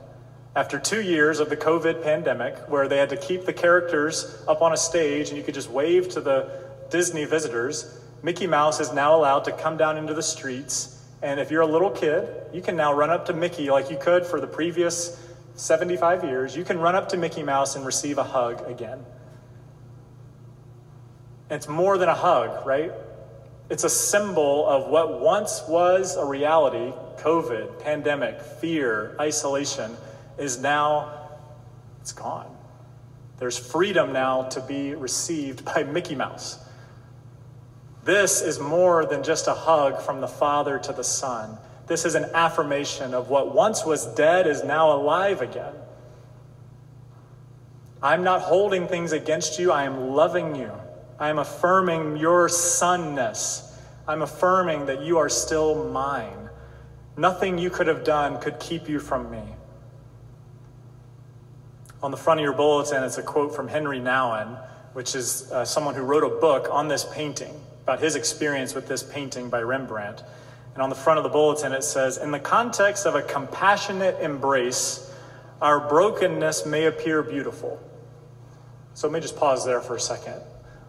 After 0.56 0.78
two 0.78 1.02
years 1.02 1.40
of 1.40 1.50
the 1.50 1.56
COVID 1.56 2.02
pandemic, 2.02 2.56
where 2.68 2.88
they 2.88 2.96
had 2.96 3.10
to 3.10 3.16
keep 3.16 3.44
the 3.44 3.52
characters 3.52 4.42
up 4.48 4.62
on 4.62 4.72
a 4.72 4.76
stage 4.76 5.28
and 5.28 5.38
you 5.38 5.44
could 5.44 5.54
just 5.54 5.70
wave 5.70 6.08
to 6.10 6.20
the 6.20 6.50
Disney 6.90 7.24
visitors, 7.24 8.00
Mickey 8.22 8.46
Mouse 8.46 8.80
is 8.80 8.92
now 8.92 9.14
allowed 9.14 9.44
to 9.44 9.52
come 9.52 9.76
down 9.76 9.96
into 9.96 10.14
the 10.14 10.22
streets. 10.22 11.04
And 11.22 11.38
if 11.38 11.50
you're 11.50 11.62
a 11.62 11.66
little 11.66 11.90
kid, 11.90 12.28
you 12.52 12.60
can 12.60 12.76
now 12.76 12.92
run 12.92 13.10
up 13.10 13.26
to 13.26 13.32
Mickey 13.32 13.70
like 13.70 13.90
you 13.90 13.98
could 13.98 14.26
for 14.26 14.40
the 14.40 14.46
previous 14.46 15.24
75 15.54 16.24
years. 16.24 16.56
You 16.56 16.64
can 16.64 16.78
run 16.78 16.96
up 16.96 17.08
to 17.10 17.16
Mickey 17.16 17.42
Mouse 17.42 17.76
and 17.76 17.86
receive 17.86 18.18
a 18.18 18.24
hug 18.24 18.68
again. 18.68 19.04
It's 21.50 21.68
more 21.68 21.96
than 21.98 22.08
a 22.08 22.14
hug, 22.14 22.66
right? 22.66 22.92
It's 23.70 23.84
a 23.84 23.90
symbol 23.90 24.66
of 24.66 24.88
what 24.88 25.20
once 25.20 25.62
was 25.68 26.16
a 26.16 26.24
reality 26.24 26.92
COVID, 27.18 27.80
pandemic, 27.80 28.40
fear, 28.40 29.16
isolation 29.20 29.96
is 30.38 30.60
now, 30.60 31.30
it's 32.00 32.12
gone. 32.12 32.54
There's 33.38 33.58
freedom 33.58 34.12
now 34.12 34.44
to 34.44 34.60
be 34.60 34.94
received 34.94 35.64
by 35.64 35.82
Mickey 35.82 36.14
Mouse. 36.14 36.58
This 38.04 38.40
is 38.40 38.58
more 38.58 39.04
than 39.04 39.22
just 39.22 39.48
a 39.48 39.54
hug 39.54 40.00
from 40.00 40.20
the 40.20 40.28
Father 40.28 40.78
to 40.78 40.92
the 40.92 41.04
Son. 41.04 41.58
This 41.86 42.04
is 42.04 42.14
an 42.14 42.26
affirmation 42.34 43.14
of 43.14 43.28
what 43.28 43.54
once 43.54 43.84
was 43.84 44.06
dead 44.06 44.46
is 44.46 44.64
now 44.64 44.92
alive 44.92 45.42
again. 45.42 45.74
I'm 48.02 48.22
not 48.22 48.42
holding 48.42 48.86
things 48.86 49.12
against 49.12 49.58
you, 49.58 49.72
I 49.72 49.84
am 49.84 50.10
loving 50.10 50.54
you. 50.54 50.70
I 51.18 51.30
am 51.30 51.38
affirming 51.38 52.16
your 52.16 52.48
sonness. 52.48 53.76
I'm 54.06 54.22
affirming 54.22 54.86
that 54.86 55.02
you 55.02 55.18
are 55.18 55.28
still 55.28 55.90
mine. 55.90 56.48
Nothing 57.16 57.58
you 57.58 57.70
could 57.70 57.88
have 57.88 58.04
done 58.04 58.40
could 58.40 58.60
keep 58.60 58.88
you 58.88 59.00
from 59.00 59.30
me. 59.30 59.42
On 62.02 62.12
the 62.12 62.16
front 62.16 62.38
of 62.38 62.44
your 62.44 62.52
bulletin, 62.52 63.02
it's 63.02 63.18
a 63.18 63.22
quote 63.22 63.54
from 63.54 63.66
Henri 63.66 63.98
Nouwen, 63.98 64.56
which 64.92 65.16
is 65.16 65.50
uh, 65.50 65.64
someone 65.64 65.96
who 65.96 66.02
wrote 66.02 66.22
a 66.22 66.40
book 66.40 66.68
on 66.70 66.86
this 66.86 67.04
painting, 67.12 67.60
about 67.82 67.98
his 67.98 68.14
experience 68.14 68.74
with 68.74 68.86
this 68.86 69.02
painting 69.02 69.50
by 69.50 69.60
Rembrandt. 69.60 70.22
And 70.74 70.82
on 70.82 70.90
the 70.90 70.94
front 70.94 71.18
of 71.18 71.24
the 71.24 71.30
bulletin, 71.30 71.72
it 71.72 71.82
says 71.82 72.18
In 72.18 72.30
the 72.30 72.38
context 72.38 73.04
of 73.04 73.16
a 73.16 73.22
compassionate 73.22 74.20
embrace, 74.20 75.12
our 75.60 75.80
brokenness 75.80 76.64
may 76.66 76.86
appear 76.86 77.24
beautiful. 77.24 77.82
So 78.94 79.08
let 79.08 79.14
me 79.14 79.20
just 79.20 79.36
pause 79.36 79.66
there 79.66 79.80
for 79.80 79.96
a 79.96 80.00
second. 80.00 80.40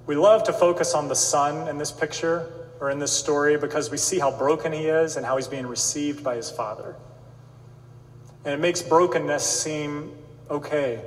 We 0.09 0.15
love 0.15 0.43
to 0.45 0.53
focus 0.53 0.95
on 0.95 1.07
the 1.07 1.15
son 1.15 1.67
in 1.67 1.77
this 1.77 1.91
picture 1.91 2.51
or 2.79 2.89
in 2.89 2.97
this 2.97 3.11
story 3.11 3.59
because 3.59 3.91
we 3.91 3.97
see 3.97 4.17
how 4.17 4.31
broken 4.31 4.71
he 4.71 4.87
is 4.87 5.17
and 5.17 5.23
how 5.23 5.37
he's 5.37 5.47
being 5.47 5.67
received 5.67 6.23
by 6.23 6.35
his 6.35 6.49
father. 6.49 6.95
And 8.43 8.51
it 8.51 8.59
makes 8.59 8.81
brokenness 8.81 9.43
seem 9.43 10.17
okay 10.49 11.03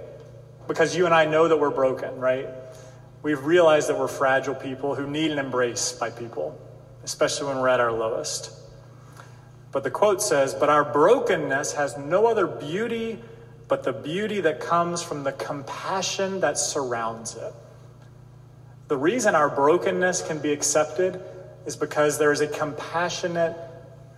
because 0.69 0.97
you 0.97 1.05
and 1.05 1.13
I 1.13 1.25
know 1.25 1.49
that 1.49 1.57
we're 1.57 1.71
broken, 1.71 2.21
right? 2.21 2.47
We've 3.25 3.45
realized 3.45 3.89
that 3.89 3.99
we're 3.99 4.07
fragile 4.07 4.55
people 4.55 4.95
who 4.95 5.11
need 5.11 5.33
an 5.33 5.41
embrace 5.41 5.91
by 5.91 6.11
people, 6.11 6.57
especially 7.03 7.49
when 7.49 7.59
we're 7.59 7.71
at 7.71 7.81
our 7.81 7.91
lowest. 7.91 8.53
But 9.73 9.83
the 9.83 9.91
quote 9.91 10.23
says, 10.23 10.55
But 10.55 10.69
our 10.69 10.85
brokenness 10.85 11.73
has 11.73 11.99
no 11.99 12.27
other 12.27 12.47
beauty 12.47 13.19
but 13.67 13.83
the 13.83 13.93
beauty 13.93 14.43
that 14.43 14.61
comes 14.61 15.03
from 15.03 15.25
the 15.25 15.33
compassion 15.33 16.39
that 16.39 16.57
surrounds 16.57 17.35
it. 17.35 17.53
The 18.93 18.99
reason 18.99 19.35
our 19.35 19.49
brokenness 19.49 20.21
can 20.21 20.39
be 20.39 20.53
accepted 20.53 21.19
is 21.65 21.77
because 21.77 22.19
there 22.19 22.31
is 22.31 22.43
a 22.43 22.47
compassionate 22.47 23.57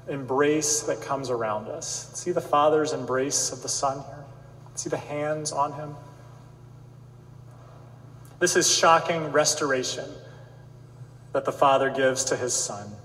embrace 0.09 0.81
that 0.81 1.01
comes 1.01 1.31
around 1.31 1.69
us. 1.69 2.11
See 2.15 2.33
the 2.33 2.41
Father's 2.41 2.93
embrace 2.93 3.53
of 3.53 3.63
the 3.63 3.69
Son 3.69 4.03
here? 4.05 4.25
See 4.75 4.91
the 4.91 4.97
hands 4.97 5.53
on 5.53 5.75
him? 5.75 5.95
This 8.41 8.57
is 8.57 8.69
shocking 8.69 9.31
restoration 9.31 10.11
that 11.33 11.45
the 11.45 11.53
Father 11.53 11.89
gives 11.89 12.25
to 12.25 12.37
his 12.37 12.53
Son. 12.53 12.97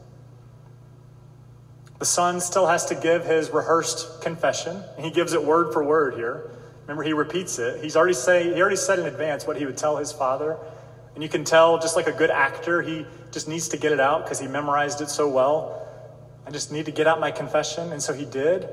The 2.00 2.06
Son 2.06 2.42
still 2.42 2.66
has 2.66 2.88
to 2.88 2.96
give 2.96 3.26
his 3.26 3.52
rehearsed 3.52 4.24
confession, 4.24 4.84
he 4.98 5.12
gives 5.12 5.34
it 5.34 5.44
word 5.44 5.72
for 5.72 5.84
word 5.84 6.16
here. 6.16 6.50
Remember, 6.88 7.04
he 7.04 7.14
repeats 7.14 7.60
it. 7.60 7.84
He's 7.84 7.96
already 7.96 8.16
say, 8.16 8.56
he 8.56 8.60
already 8.60 8.76
said 8.76 8.98
in 8.98 9.06
advance 9.06 9.46
what 9.46 9.58
he 9.58 9.68
would 9.68 9.78
tell 9.78 9.98
his 9.98 10.12
Father. 10.12 10.58
And 11.14 11.24
you 11.24 11.30
can 11.30 11.44
tell, 11.44 11.80
just 11.80 11.96
like 11.96 12.08
a 12.08 12.12
good 12.12 12.30
actor, 12.30 12.82
he 12.82 13.06
just 13.32 13.48
needs 13.48 13.68
to 13.70 13.78
get 13.78 13.92
it 13.92 14.00
out 14.00 14.24
because 14.24 14.40
he 14.40 14.48
memorized 14.48 15.02
it 15.02 15.10
so 15.10 15.28
well. 15.28 15.88
I 16.46 16.52
just 16.52 16.72
need 16.72 16.86
to 16.86 16.92
get 16.92 17.08
out 17.08 17.20
my 17.20 17.32
confession. 17.32 17.92
And 17.92 18.02
so 18.02 18.14
he 18.14 18.26
did. 18.26 18.68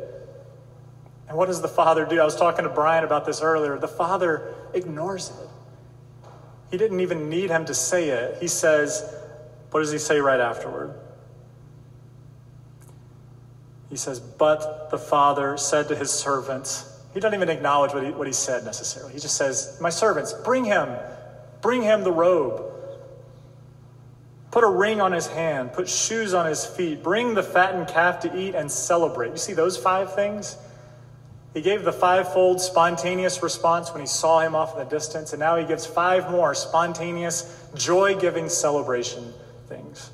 And 1.28 1.36
what 1.36 1.46
does 1.46 1.60
the 1.60 1.68
father 1.68 2.06
do? 2.06 2.20
I 2.20 2.24
was 2.24 2.36
talking 2.36 2.64
to 2.64 2.70
Brian 2.70 3.04
about 3.04 3.26
this 3.26 3.42
earlier. 3.42 3.78
The 3.78 3.88
father 3.88 4.54
ignores 4.74 5.30
it. 5.30 5.48
He 6.70 6.76
didn't 6.76 7.00
even 7.00 7.28
need 7.28 7.50
him 7.50 7.64
to 7.66 7.74
say 7.74 8.10
it. 8.10 8.40
He 8.40 8.48
says, 8.48 9.16
what 9.70 9.80
does 9.80 9.92
he 9.92 9.98
say 9.98 10.20
right 10.20 10.40
afterward? 10.40 10.94
He 13.90 13.96
says, 13.96 14.20
But 14.20 14.90
the 14.90 14.98
father 14.98 15.56
said 15.56 15.88
to 15.88 15.96
his 15.96 16.10
servants, 16.10 17.00
he 17.14 17.20
doesn't 17.20 17.34
even 17.34 17.48
acknowledge 17.48 17.92
what 17.92 18.02
he, 18.04 18.10
what 18.10 18.26
he 18.26 18.32
said 18.32 18.64
necessarily. 18.64 19.12
He 19.12 19.18
just 19.18 19.36
says, 19.36 19.78
My 19.80 19.90
servants, 19.90 20.32
bring 20.32 20.64
him 20.64 20.88
Bring 21.66 21.82
him 21.82 22.04
the 22.04 22.12
robe. 22.12 22.62
Put 24.52 24.62
a 24.62 24.68
ring 24.68 25.00
on 25.00 25.10
his 25.10 25.26
hand. 25.26 25.72
Put 25.72 25.88
shoes 25.88 26.32
on 26.32 26.46
his 26.46 26.64
feet. 26.64 27.02
Bring 27.02 27.34
the 27.34 27.42
fattened 27.42 27.88
calf 27.88 28.20
to 28.20 28.32
eat 28.38 28.54
and 28.54 28.70
celebrate. 28.70 29.32
You 29.32 29.36
see 29.36 29.52
those 29.52 29.76
five 29.76 30.14
things? 30.14 30.56
He 31.54 31.60
gave 31.60 31.82
the 31.82 31.92
fivefold 31.92 32.60
spontaneous 32.60 33.42
response 33.42 33.90
when 33.90 34.00
he 34.00 34.06
saw 34.06 34.38
him 34.38 34.54
off 34.54 34.74
in 34.74 34.78
the 34.78 34.88
distance, 34.88 35.32
and 35.32 35.40
now 35.40 35.56
he 35.56 35.64
gives 35.64 35.84
five 35.84 36.30
more 36.30 36.54
spontaneous, 36.54 37.68
joy 37.74 38.14
giving 38.14 38.48
celebration 38.48 39.34
things. 39.66 40.12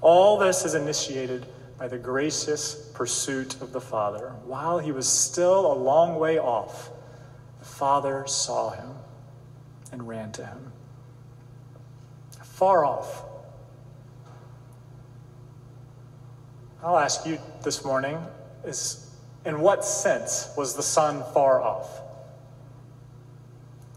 All 0.00 0.38
this 0.38 0.64
is 0.64 0.76
initiated 0.76 1.44
by 1.76 1.88
the 1.88 1.98
gracious 1.98 2.88
pursuit 2.94 3.60
of 3.60 3.72
the 3.72 3.80
Father. 3.80 4.32
While 4.44 4.78
he 4.78 4.92
was 4.92 5.08
still 5.08 5.72
a 5.72 5.74
long 5.74 6.20
way 6.20 6.38
off, 6.38 6.90
the 7.58 7.64
Father 7.64 8.22
saw 8.28 8.70
him 8.70 8.95
and 9.92 10.06
ran 10.06 10.32
to 10.32 10.44
him. 10.44 10.72
Far 12.42 12.84
off. 12.84 13.22
I'll 16.82 16.98
ask 16.98 17.26
you 17.26 17.38
this 17.62 17.84
morning 17.84 18.18
is 18.64 19.10
in 19.44 19.60
what 19.60 19.84
sense 19.84 20.50
was 20.56 20.74
the 20.74 20.82
son 20.82 21.22
far 21.32 21.60
off? 21.62 22.00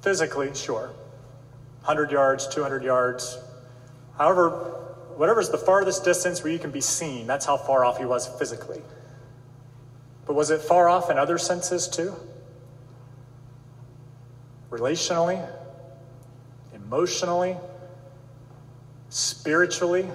Physically, 0.02 0.54
sure. 0.54 0.88
100 1.82 2.12
yards, 2.12 2.48
200 2.48 2.84
yards. 2.84 3.38
However, 4.18 4.50
whatever's 5.16 5.50
the 5.50 5.58
farthest 5.58 6.04
distance 6.04 6.44
where 6.44 6.54
you 6.54 6.60
can 6.60 6.72
be 6.72 6.82
seen, 6.82 7.28
that's 7.28 7.46
how 7.46 7.58
far 7.58 7.84
off 7.84 7.98
he 7.98 8.06
was 8.06 8.28
physically. 8.38 8.82
But 10.26 10.36
was 10.36 10.52
it 10.52 10.62
far 10.62 10.88
off 10.88 11.10
in 11.10 11.18
other 11.18 11.38
senses 11.38 11.88
too? 11.88 12.16
Relationally, 14.70 15.48
emotionally, 16.90 17.56
spiritually. 19.10 20.10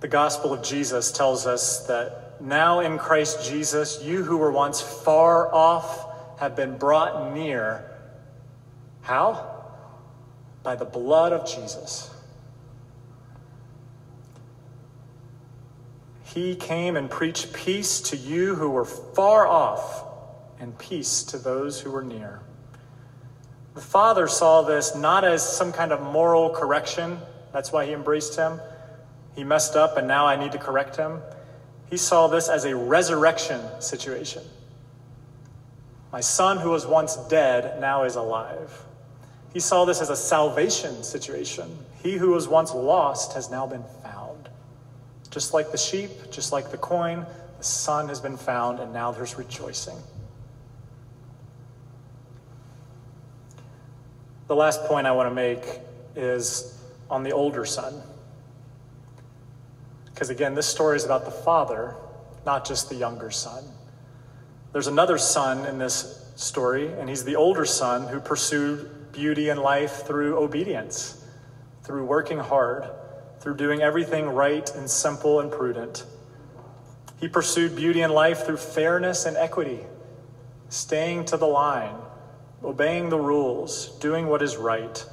The 0.00 0.08
gospel 0.08 0.52
of 0.52 0.62
Jesus 0.62 1.12
tells 1.12 1.46
us 1.46 1.86
that 1.86 2.42
now 2.42 2.80
in 2.80 2.98
Christ 2.98 3.48
Jesus, 3.48 4.02
you 4.02 4.22
who 4.22 4.36
were 4.36 4.52
once 4.52 4.82
far 4.82 5.50
off 5.54 6.38
have 6.38 6.54
been 6.54 6.76
brought 6.76 7.32
near. 7.32 7.90
How? 9.00 9.64
By 10.62 10.76
the 10.76 10.84
blood 10.84 11.32
of 11.32 11.48
Jesus. 11.48 12.14
He 16.24 16.54
came 16.54 16.96
and 16.96 17.08
preached 17.08 17.54
peace 17.54 17.98
to 18.02 18.16
you 18.16 18.56
who 18.56 18.68
were 18.68 18.84
far 18.84 19.46
off 19.46 20.09
and 20.60 20.78
peace 20.78 21.22
to 21.24 21.38
those 21.38 21.80
who 21.80 21.90
were 21.90 22.04
near. 22.04 22.40
The 23.74 23.80
Father 23.80 24.28
saw 24.28 24.62
this 24.62 24.94
not 24.94 25.24
as 25.24 25.42
some 25.42 25.72
kind 25.72 25.92
of 25.92 26.00
moral 26.00 26.50
correction. 26.50 27.18
That's 27.52 27.72
why 27.72 27.86
he 27.86 27.92
embraced 27.92 28.36
him. 28.36 28.60
He 29.34 29.42
messed 29.42 29.74
up 29.74 29.96
and 29.96 30.06
now 30.06 30.26
I 30.26 30.36
need 30.36 30.52
to 30.52 30.58
correct 30.58 30.96
him. 30.96 31.20
He 31.88 31.96
saw 31.96 32.28
this 32.28 32.48
as 32.48 32.64
a 32.64 32.76
resurrection 32.76 33.60
situation. 33.80 34.42
My 36.12 36.20
son, 36.20 36.58
who 36.58 36.70
was 36.70 36.86
once 36.86 37.16
dead, 37.28 37.80
now 37.80 38.02
is 38.04 38.16
alive. 38.16 38.72
He 39.52 39.60
saw 39.60 39.84
this 39.84 40.00
as 40.00 40.10
a 40.10 40.16
salvation 40.16 41.02
situation. 41.02 41.76
He 42.02 42.16
who 42.16 42.30
was 42.30 42.48
once 42.48 42.74
lost 42.74 43.32
has 43.34 43.50
now 43.50 43.66
been 43.66 43.84
found. 44.02 44.48
Just 45.30 45.54
like 45.54 45.70
the 45.70 45.78
sheep, 45.78 46.10
just 46.30 46.52
like 46.52 46.70
the 46.70 46.78
coin, 46.78 47.24
the 47.58 47.64
son 47.64 48.08
has 48.08 48.20
been 48.20 48.36
found, 48.36 48.80
and 48.80 48.92
now 48.92 49.12
there's 49.12 49.36
rejoicing. 49.36 49.96
The 54.50 54.56
last 54.56 54.82
point 54.86 55.06
I 55.06 55.12
want 55.12 55.28
to 55.28 55.34
make 55.34 55.62
is 56.16 56.76
on 57.08 57.22
the 57.22 57.30
older 57.30 57.64
son. 57.64 58.02
Because 60.06 60.28
again, 60.28 60.56
this 60.56 60.66
story 60.66 60.96
is 60.96 61.04
about 61.04 61.24
the 61.24 61.30
father, 61.30 61.94
not 62.44 62.66
just 62.66 62.88
the 62.88 62.96
younger 62.96 63.30
son. 63.30 63.62
There's 64.72 64.88
another 64.88 65.18
son 65.18 65.66
in 65.66 65.78
this 65.78 66.32
story, 66.34 66.88
and 66.94 67.08
he's 67.08 67.22
the 67.22 67.36
older 67.36 67.64
son 67.64 68.08
who 68.08 68.18
pursued 68.18 69.12
beauty 69.12 69.50
in 69.50 69.58
life 69.58 70.04
through 70.04 70.36
obedience, 70.36 71.24
through 71.84 72.04
working 72.06 72.40
hard, 72.40 72.90
through 73.38 73.54
doing 73.54 73.82
everything 73.82 74.26
right 74.30 74.68
and 74.74 74.90
simple 74.90 75.38
and 75.38 75.52
prudent. 75.52 76.04
He 77.20 77.28
pursued 77.28 77.76
beauty 77.76 78.02
in 78.02 78.10
life 78.10 78.46
through 78.46 78.56
fairness 78.56 79.26
and 79.26 79.36
equity, 79.36 79.78
staying 80.70 81.26
to 81.26 81.36
the 81.36 81.46
line, 81.46 81.94
obeying 82.62 83.08
the 83.08 83.18
rules, 83.18 83.98
doing 83.98 84.26
what 84.26 84.42
is 84.42 84.56
right. 84.56 85.04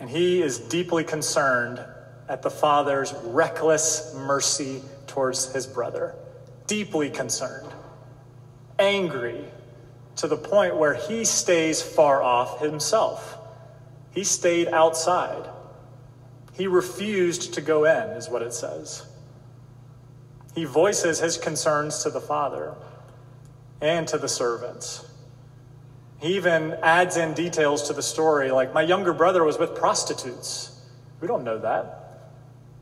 And 0.00 0.08
he 0.08 0.42
is 0.42 0.58
deeply 0.58 1.04
concerned 1.04 1.80
at 2.28 2.42
the 2.42 2.50
father's 2.50 3.14
reckless 3.24 4.14
mercy 4.14 4.82
towards 5.06 5.52
his 5.52 5.66
brother. 5.66 6.14
Deeply 6.66 7.10
concerned, 7.10 7.72
angry, 8.78 9.44
to 10.16 10.26
the 10.26 10.36
point 10.36 10.76
where 10.76 10.94
he 10.94 11.24
stays 11.24 11.80
far 11.80 12.22
off 12.22 12.60
himself. 12.60 13.38
He 14.10 14.24
stayed 14.24 14.68
outside. 14.68 15.48
He 16.54 16.66
refused 16.66 17.54
to 17.54 17.60
go 17.60 17.84
in, 17.84 18.10
is 18.16 18.28
what 18.28 18.42
it 18.42 18.52
says. 18.52 19.06
He 20.54 20.64
voices 20.64 21.18
his 21.18 21.36
concerns 21.36 22.02
to 22.02 22.10
the 22.10 22.20
father 22.20 22.74
and 23.82 24.08
to 24.08 24.16
the 24.16 24.28
servants. 24.28 25.06
He 26.18 26.36
even 26.36 26.72
adds 26.82 27.16
in 27.16 27.34
details 27.34 27.88
to 27.88 27.92
the 27.92 28.02
story, 28.02 28.50
like, 28.50 28.72
my 28.72 28.82
younger 28.82 29.12
brother 29.12 29.44
was 29.44 29.58
with 29.58 29.74
prostitutes. 29.74 30.80
We 31.20 31.28
don't 31.28 31.44
know 31.44 31.58
that. 31.58 32.02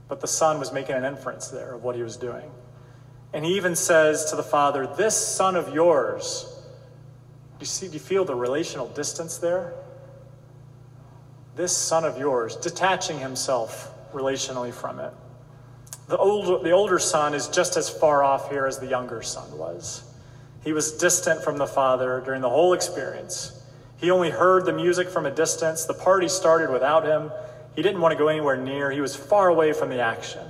But 0.09 0.21
the 0.21 0.29
son 0.29 0.59
was 0.59 0.73
making 0.73 0.95
an 0.95 1.05
inference 1.05 1.49
there 1.49 1.75
of 1.75 1.83
what 1.83 1.97
he 1.97 2.03
was 2.03 2.17
doing. 2.17 2.51
And 3.33 3.45
he 3.45 3.57
even 3.57 3.75
says 3.75 4.27
to 4.27 4.37
the 4.37 4.43
father, 4.43 4.87
This 4.87 5.17
son 5.17 5.57
of 5.57 5.75
yours, 5.75 6.45
do 7.59 7.63
you 7.63 7.67
see, 7.67 7.89
do 7.89 7.95
you 7.95 8.01
feel 8.01 8.25
the 8.25 8.35
relational 8.35 8.89
distance 8.89 9.39
there? 9.39 9.75
This 11.57 11.77
son 11.77 12.05
of 12.05 12.19
yours, 12.19 12.57
detaching 12.57 13.19
himself 13.19 13.93
relationally 14.13 14.73
from 14.73 15.01
it. 15.01 15.13
The 16.07 16.17
older, 16.17 16.63
the 16.63 16.73
older 16.73 16.99
son 16.99 17.35
is 17.35 17.49
just 17.49 17.77
as 17.77 17.89
far 17.89 18.23
off 18.23 18.51
here 18.51 18.67
as 18.67 18.79
the 18.79 18.87
younger 18.87 19.23
son 19.23 19.57
was. 19.57 20.05
He 20.65 20.73
was 20.73 20.93
distant 20.93 21.45
from 21.45 21.59
the 21.59 21.67
Father 21.67 22.23
during 22.25 22.41
the 22.41 22.49
whole 22.49 22.73
experience. 22.73 23.63
He 23.99 24.11
only 24.11 24.31
heard 24.31 24.65
the 24.65 24.73
music 24.73 25.09
from 25.09 25.27
a 25.27 25.31
distance. 25.31 25.85
The 25.85 25.95
party 25.95 26.27
started 26.27 26.71
without 26.71 27.05
him. 27.05 27.31
He 27.77 27.83
didn't 27.83 28.01
want 28.01 28.13
to 28.13 28.19
go 28.19 28.29
anywhere 28.29 28.57
near. 28.57 28.91
He 28.91 29.01
was 29.01 29.15
far 29.15 29.49
away 29.49 29.75
from 29.75 29.91
the 29.91 30.01
action. 30.01 30.47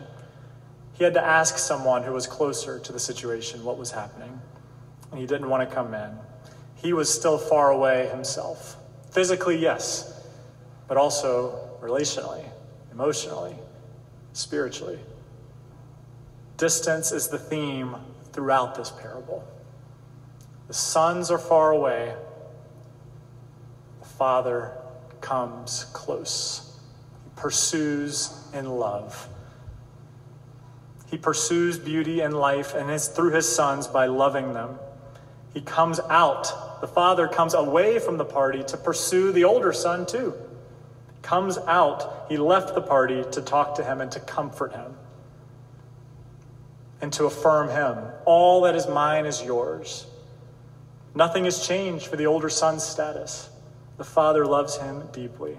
He 0.92 1.02
had 1.02 1.14
to 1.14 1.24
ask 1.24 1.58
someone 1.58 2.04
who 2.04 2.12
was 2.12 2.28
closer 2.28 2.78
to 2.78 2.92
the 2.92 3.00
situation 3.00 3.64
what 3.64 3.76
was 3.76 3.90
happening, 3.90 4.40
and 5.10 5.20
he 5.20 5.26
didn't 5.26 5.48
want 5.48 5.68
to 5.68 5.74
come 5.74 5.92
in. 5.92 6.10
He 6.76 6.92
was 6.92 7.12
still 7.12 7.36
far 7.36 7.70
away 7.70 8.08
himself. 8.08 8.76
Physically, 9.10 9.58
yes, 9.58 10.24
but 10.86 10.96
also 10.96 11.58
relationally, 11.80 12.44
emotionally, 12.92 13.56
spiritually. 14.32 14.98
Distance 16.56 17.10
is 17.10 17.28
the 17.28 17.38
theme 17.38 17.96
throughout 18.32 18.76
this 18.76 18.90
parable. 18.90 19.44
The 20.68 20.74
sons 20.74 21.30
are 21.30 21.38
far 21.38 21.72
away. 21.72 22.14
The 24.00 24.06
Father 24.06 24.76
comes 25.20 25.86
close. 25.92 26.78
He 27.24 27.30
pursues 27.40 28.46
in 28.52 28.68
love. 28.68 29.28
He 31.10 31.18
pursues 31.18 31.78
beauty 31.78 32.20
and 32.20 32.34
life, 32.34 32.74
and 32.74 32.90
it's 32.90 33.08
through 33.08 33.32
his 33.32 33.48
sons 33.48 33.86
by 33.86 34.06
loving 34.06 34.52
them. 34.52 34.78
He 35.52 35.60
comes 35.60 36.00
out. 36.10 36.80
The 36.80 36.88
father 36.88 37.28
comes 37.28 37.54
away 37.54 37.98
from 37.98 38.16
the 38.18 38.24
party 38.24 38.64
to 38.64 38.76
pursue 38.76 39.32
the 39.32 39.44
older 39.44 39.72
son, 39.72 40.06
too. 40.06 40.34
Comes 41.22 41.56
out. 41.56 42.26
He 42.28 42.36
left 42.36 42.74
the 42.74 42.82
party 42.82 43.24
to 43.32 43.40
talk 43.40 43.76
to 43.76 43.84
him 43.84 44.00
and 44.00 44.10
to 44.12 44.20
comfort 44.20 44.72
him 44.72 44.96
and 47.00 47.12
to 47.12 47.26
affirm 47.26 47.68
him. 47.68 48.12
All 48.24 48.62
that 48.62 48.74
is 48.74 48.88
mine 48.88 49.24
is 49.24 49.42
yours. 49.42 50.06
Nothing 51.14 51.44
has 51.44 51.64
changed 51.66 52.06
for 52.06 52.16
the 52.16 52.26
older 52.26 52.48
son's 52.48 52.82
status. 52.82 53.48
The 53.96 54.04
father 54.04 54.46
loves 54.46 54.76
him 54.76 55.04
deeply. 55.12 55.58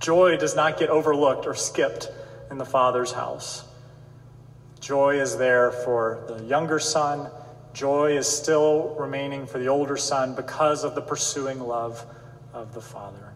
Joy 0.00 0.36
does 0.36 0.56
not 0.56 0.78
get 0.78 0.90
overlooked 0.90 1.46
or 1.46 1.54
skipped 1.54 2.10
in 2.50 2.58
the 2.58 2.64
father's 2.64 3.12
house. 3.12 3.64
Joy 4.80 5.20
is 5.20 5.38
there 5.38 5.70
for 5.70 6.24
the 6.26 6.42
younger 6.42 6.80
son. 6.80 7.30
Joy 7.72 8.16
is 8.16 8.26
still 8.26 8.96
remaining 8.98 9.46
for 9.46 9.58
the 9.58 9.68
older 9.68 9.96
son 9.96 10.34
because 10.34 10.82
of 10.82 10.96
the 10.96 11.00
pursuing 11.00 11.60
love 11.60 12.04
of 12.52 12.74
the 12.74 12.80
father. 12.80 13.32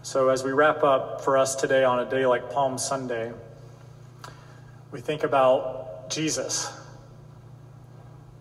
So, 0.00 0.30
as 0.30 0.42
we 0.42 0.52
wrap 0.52 0.82
up 0.82 1.20
for 1.20 1.36
us 1.36 1.56
today 1.56 1.84
on 1.84 1.98
a 1.98 2.08
day 2.08 2.24
like 2.24 2.50
Palm 2.50 2.78
Sunday, 2.78 3.32
we 4.92 5.00
think 5.00 5.24
about 5.24 6.08
Jesus 6.08 6.72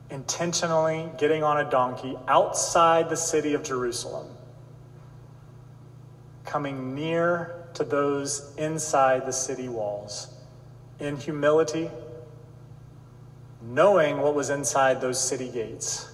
intentionally 0.09 1.09
getting 1.17 1.43
on 1.43 1.65
a 1.65 1.69
donkey 1.69 2.17
outside 2.27 3.09
the 3.09 3.17
city 3.17 3.53
of 3.53 3.63
Jerusalem, 3.63 4.27
coming 6.45 6.93
near 6.93 7.67
to 7.73 7.83
those 7.83 8.53
inside 8.57 9.25
the 9.25 9.33
city 9.33 9.67
walls 9.67 10.33
in 10.99 11.17
humility, 11.17 11.89
knowing 13.61 14.17
what 14.19 14.35
was 14.35 14.49
inside 14.49 15.01
those 15.01 15.19
city 15.19 15.49
gates. 15.49 16.11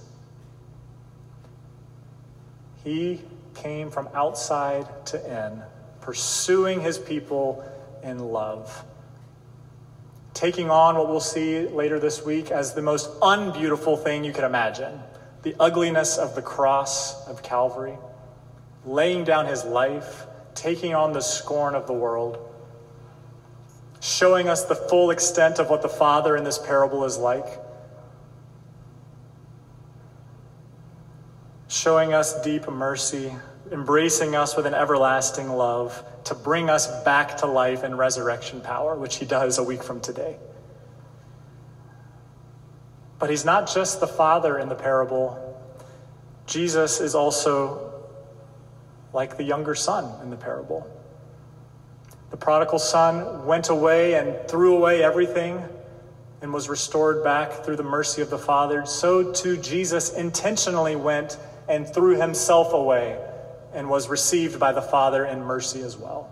He 2.82 3.20
came 3.54 3.90
from 3.90 4.08
outside 4.14 5.06
to 5.06 5.46
in, 5.46 5.62
pursuing 6.00 6.80
his 6.80 6.98
people 6.98 7.64
in 8.02 8.18
love 8.18 8.84
taking 10.42 10.70
on 10.70 10.96
what 10.96 11.08
we'll 11.08 11.20
see 11.20 11.68
later 11.68 12.00
this 12.00 12.24
week 12.24 12.50
as 12.50 12.74
the 12.74 12.82
most 12.82 13.08
unbeautiful 13.22 13.96
thing 13.96 14.24
you 14.24 14.32
could 14.32 14.42
imagine. 14.42 15.00
The 15.44 15.54
ugliness 15.60 16.18
of 16.18 16.34
the 16.34 16.42
cross 16.42 17.28
of 17.28 17.44
Calvary, 17.44 17.96
laying 18.84 19.22
down 19.22 19.46
his 19.46 19.62
life, 19.64 20.26
taking 20.56 20.96
on 20.96 21.12
the 21.12 21.20
scorn 21.20 21.76
of 21.76 21.86
the 21.86 21.92
world, 21.92 22.38
showing 24.00 24.48
us 24.48 24.64
the 24.64 24.74
full 24.74 25.12
extent 25.12 25.60
of 25.60 25.70
what 25.70 25.80
the 25.80 25.88
Father 25.88 26.36
in 26.36 26.42
this 26.42 26.58
parable 26.58 27.04
is 27.04 27.18
like, 27.18 27.46
showing 31.68 32.12
us 32.12 32.42
deep 32.42 32.68
mercy, 32.68 33.32
embracing 33.72 34.36
us 34.36 34.56
with 34.56 34.66
an 34.66 34.74
everlasting 34.74 35.48
love 35.48 36.04
to 36.24 36.34
bring 36.34 36.68
us 36.68 37.02
back 37.04 37.38
to 37.38 37.46
life 37.46 37.82
and 37.82 37.96
resurrection 37.96 38.60
power, 38.60 38.94
which 38.94 39.16
he 39.16 39.24
does 39.24 39.58
a 39.58 39.62
week 39.62 39.82
from 39.82 40.00
today. 40.00 40.36
But 43.18 43.30
he's 43.30 43.44
not 43.44 43.72
just 43.72 44.00
the 44.00 44.06
Father 44.06 44.58
in 44.58 44.68
the 44.68 44.74
parable. 44.74 45.58
Jesus 46.46 47.00
is 47.00 47.14
also 47.14 47.92
like 49.12 49.36
the 49.36 49.44
younger 49.44 49.74
son 49.74 50.20
in 50.22 50.30
the 50.30 50.36
parable. 50.36 50.86
The 52.30 52.36
prodigal 52.36 52.78
son 52.78 53.46
went 53.46 53.68
away 53.68 54.14
and 54.14 54.48
threw 54.48 54.76
away 54.76 55.02
everything 55.02 55.62
and 56.40 56.52
was 56.52 56.68
restored 56.68 57.22
back 57.22 57.64
through 57.64 57.76
the 57.76 57.82
mercy 57.82 58.22
of 58.22 58.30
the 58.30 58.38
Father. 58.38 58.84
So 58.86 59.32
too, 59.32 59.56
Jesus 59.56 60.12
intentionally 60.14 60.96
went 60.96 61.38
and 61.68 61.86
threw 61.86 62.18
himself 62.20 62.72
away 62.72 63.18
and 63.74 63.88
was 63.88 64.08
received 64.08 64.58
by 64.58 64.72
the 64.72 64.82
Father 64.82 65.24
in 65.24 65.42
mercy 65.42 65.82
as 65.82 65.96
well. 65.96 66.30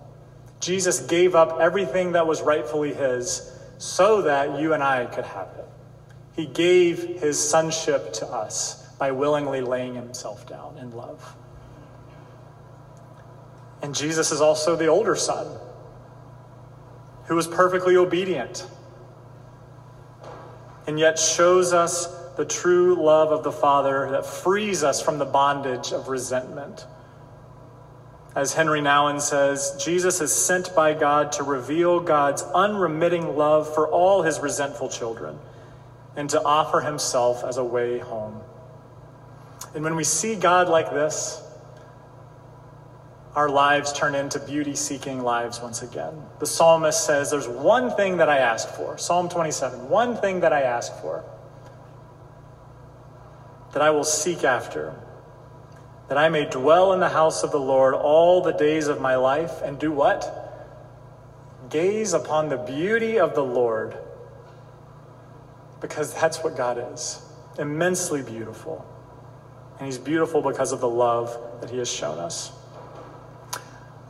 Jesus 0.60 1.00
gave 1.00 1.34
up 1.34 1.58
everything 1.60 2.12
that 2.12 2.26
was 2.26 2.42
rightfully 2.42 2.92
his 2.92 3.50
so 3.78 4.22
that 4.22 4.60
you 4.60 4.74
and 4.74 4.82
I 4.82 5.06
could 5.06 5.24
have 5.24 5.48
it. 5.58 5.66
He 6.36 6.46
gave 6.46 7.20
his 7.20 7.38
sonship 7.38 8.12
to 8.14 8.26
us 8.26 8.86
by 8.98 9.12
willingly 9.12 9.62
laying 9.62 9.94
himself 9.94 10.46
down 10.46 10.76
in 10.78 10.90
love. 10.90 11.34
And 13.82 13.94
Jesus 13.94 14.30
is 14.30 14.42
also 14.42 14.76
the 14.76 14.88
older 14.88 15.16
son 15.16 15.58
who 17.24 17.34
was 17.34 17.46
perfectly 17.46 17.96
obedient 17.96 18.66
and 20.86 20.98
yet 20.98 21.18
shows 21.18 21.72
us 21.72 22.06
the 22.36 22.44
true 22.44 23.00
love 23.00 23.32
of 23.32 23.44
the 23.44 23.52
Father 23.52 24.10
that 24.10 24.26
frees 24.26 24.82
us 24.82 25.00
from 25.00 25.18
the 25.18 25.24
bondage 25.24 25.92
of 25.92 26.08
resentment. 26.08 26.86
As 28.34 28.54
Henri 28.54 28.80
Nouwen 28.80 29.20
says, 29.20 29.76
Jesus 29.84 30.20
is 30.20 30.32
sent 30.32 30.74
by 30.76 30.94
God 30.94 31.32
to 31.32 31.42
reveal 31.42 31.98
God's 31.98 32.42
unremitting 32.42 33.36
love 33.36 33.72
for 33.74 33.88
all 33.88 34.22
his 34.22 34.38
resentful 34.38 34.88
children 34.88 35.38
and 36.16 36.30
to 36.30 36.42
offer 36.42 36.80
himself 36.80 37.42
as 37.44 37.56
a 37.56 37.64
way 37.64 37.98
home. 37.98 38.40
And 39.74 39.82
when 39.82 39.96
we 39.96 40.04
see 40.04 40.36
God 40.36 40.68
like 40.68 40.90
this, 40.90 41.42
our 43.34 43.48
lives 43.48 43.92
turn 43.92 44.14
into 44.14 44.40
beauty 44.40 44.74
seeking 44.74 45.20
lives 45.22 45.60
once 45.60 45.82
again. 45.82 46.14
The 46.40 46.46
psalmist 46.46 47.06
says, 47.06 47.30
There's 47.30 47.48
one 47.48 47.90
thing 47.90 48.16
that 48.16 48.28
I 48.28 48.38
ask 48.38 48.68
for. 48.70 48.98
Psalm 48.98 49.28
27 49.28 49.88
one 49.88 50.16
thing 50.16 50.40
that 50.40 50.52
I 50.52 50.62
ask 50.62 50.92
for 51.00 51.24
that 53.72 53.82
I 53.82 53.90
will 53.90 54.04
seek 54.04 54.42
after, 54.42 54.94
that 56.10 56.18
I 56.18 56.28
may 56.28 56.44
dwell 56.44 56.92
in 56.92 56.98
the 56.98 57.08
house 57.08 57.44
of 57.44 57.52
the 57.52 57.60
Lord 57.60 57.94
all 57.94 58.42
the 58.42 58.50
days 58.50 58.88
of 58.88 59.00
my 59.00 59.14
life 59.14 59.62
and 59.62 59.78
do 59.78 59.92
what? 59.92 60.58
Gaze 61.70 62.14
upon 62.14 62.48
the 62.48 62.56
beauty 62.56 63.20
of 63.20 63.36
the 63.36 63.44
Lord 63.44 63.96
because 65.80 66.12
that's 66.12 66.42
what 66.42 66.56
God 66.56 66.84
is 66.92 67.22
immensely 67.60 68.22
beautiful. 68.22 68.84
And 69.78 69.86
He's 69.86 69.98
beautiful 69.98 70.42
because 70.42 70.72
of 70.72 70.80
the 70.80 70.88
love 70.88 71.38
that 71.60 71.70
He 71.70 71.78
has 71.78 71.88
shown 71.88 72.18
us. 72.18 72.50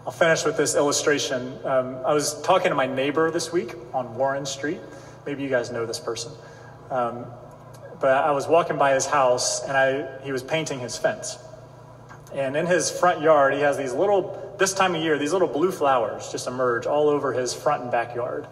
I'll 0.07 0.13
finish 0.13 0.43
with 0.47 0.57
this 0.57 0.77
illustration. 0.77 1.59
Um, 1.67 1.99
I 2.07 2.15
was 2.15 2.41
talking 2.41 2.71
to 2.71 2.75
my 2.75 2.87
neighbor 2.87 3.31
this 3.31 3.53
week 3.53 3.75
on 3.93 4.17
Warren 4.17 4.47
Street. 4.47 4.81
Maybe 5.27 5.43
you 5.43 5.51
guys 5.51 5.71
know 5.71 5.85
this 5.85 6.01
person. 6.01 6.33
Um, 6.91 7.27
but 8.01 8.25
I 8.25 8.31
was 8.31 8.49
walking 8.49 8.79
by 8.79 8.95
his 8.95 9.05
house 9.05 9.63
and 9.65 9.77
I, 9.77 10.23
he 10.23 10.33
was 10.33 10.43
painting 10.43 10.79
his 10.79 10.97
fence. 10.97 11.37
And 12.35 12.57
in 12.57 12.67
his 12.67 12.91
front 12.91 13.21
yard, 13.21 13.55
he 13.55 13.61
has 13.61 13.77
these 13.77 13.93
little, 13.93 14.55
this 14.59 14.73
time 14.73 14.95
of 14.95 15.03
year, 15.03 15.19
these 15.19 15.33
little 15.33 15.49
blue 15.49 15.73
flowers 15.73 16.31
just 16.31 16.47
emerge 16.47 16.87
all 16.87 17.09
over 17.09 17.33
his 17.33 17.53
front 17.53 17.83
and 17.83 17.91
backyard. 17.91 18.47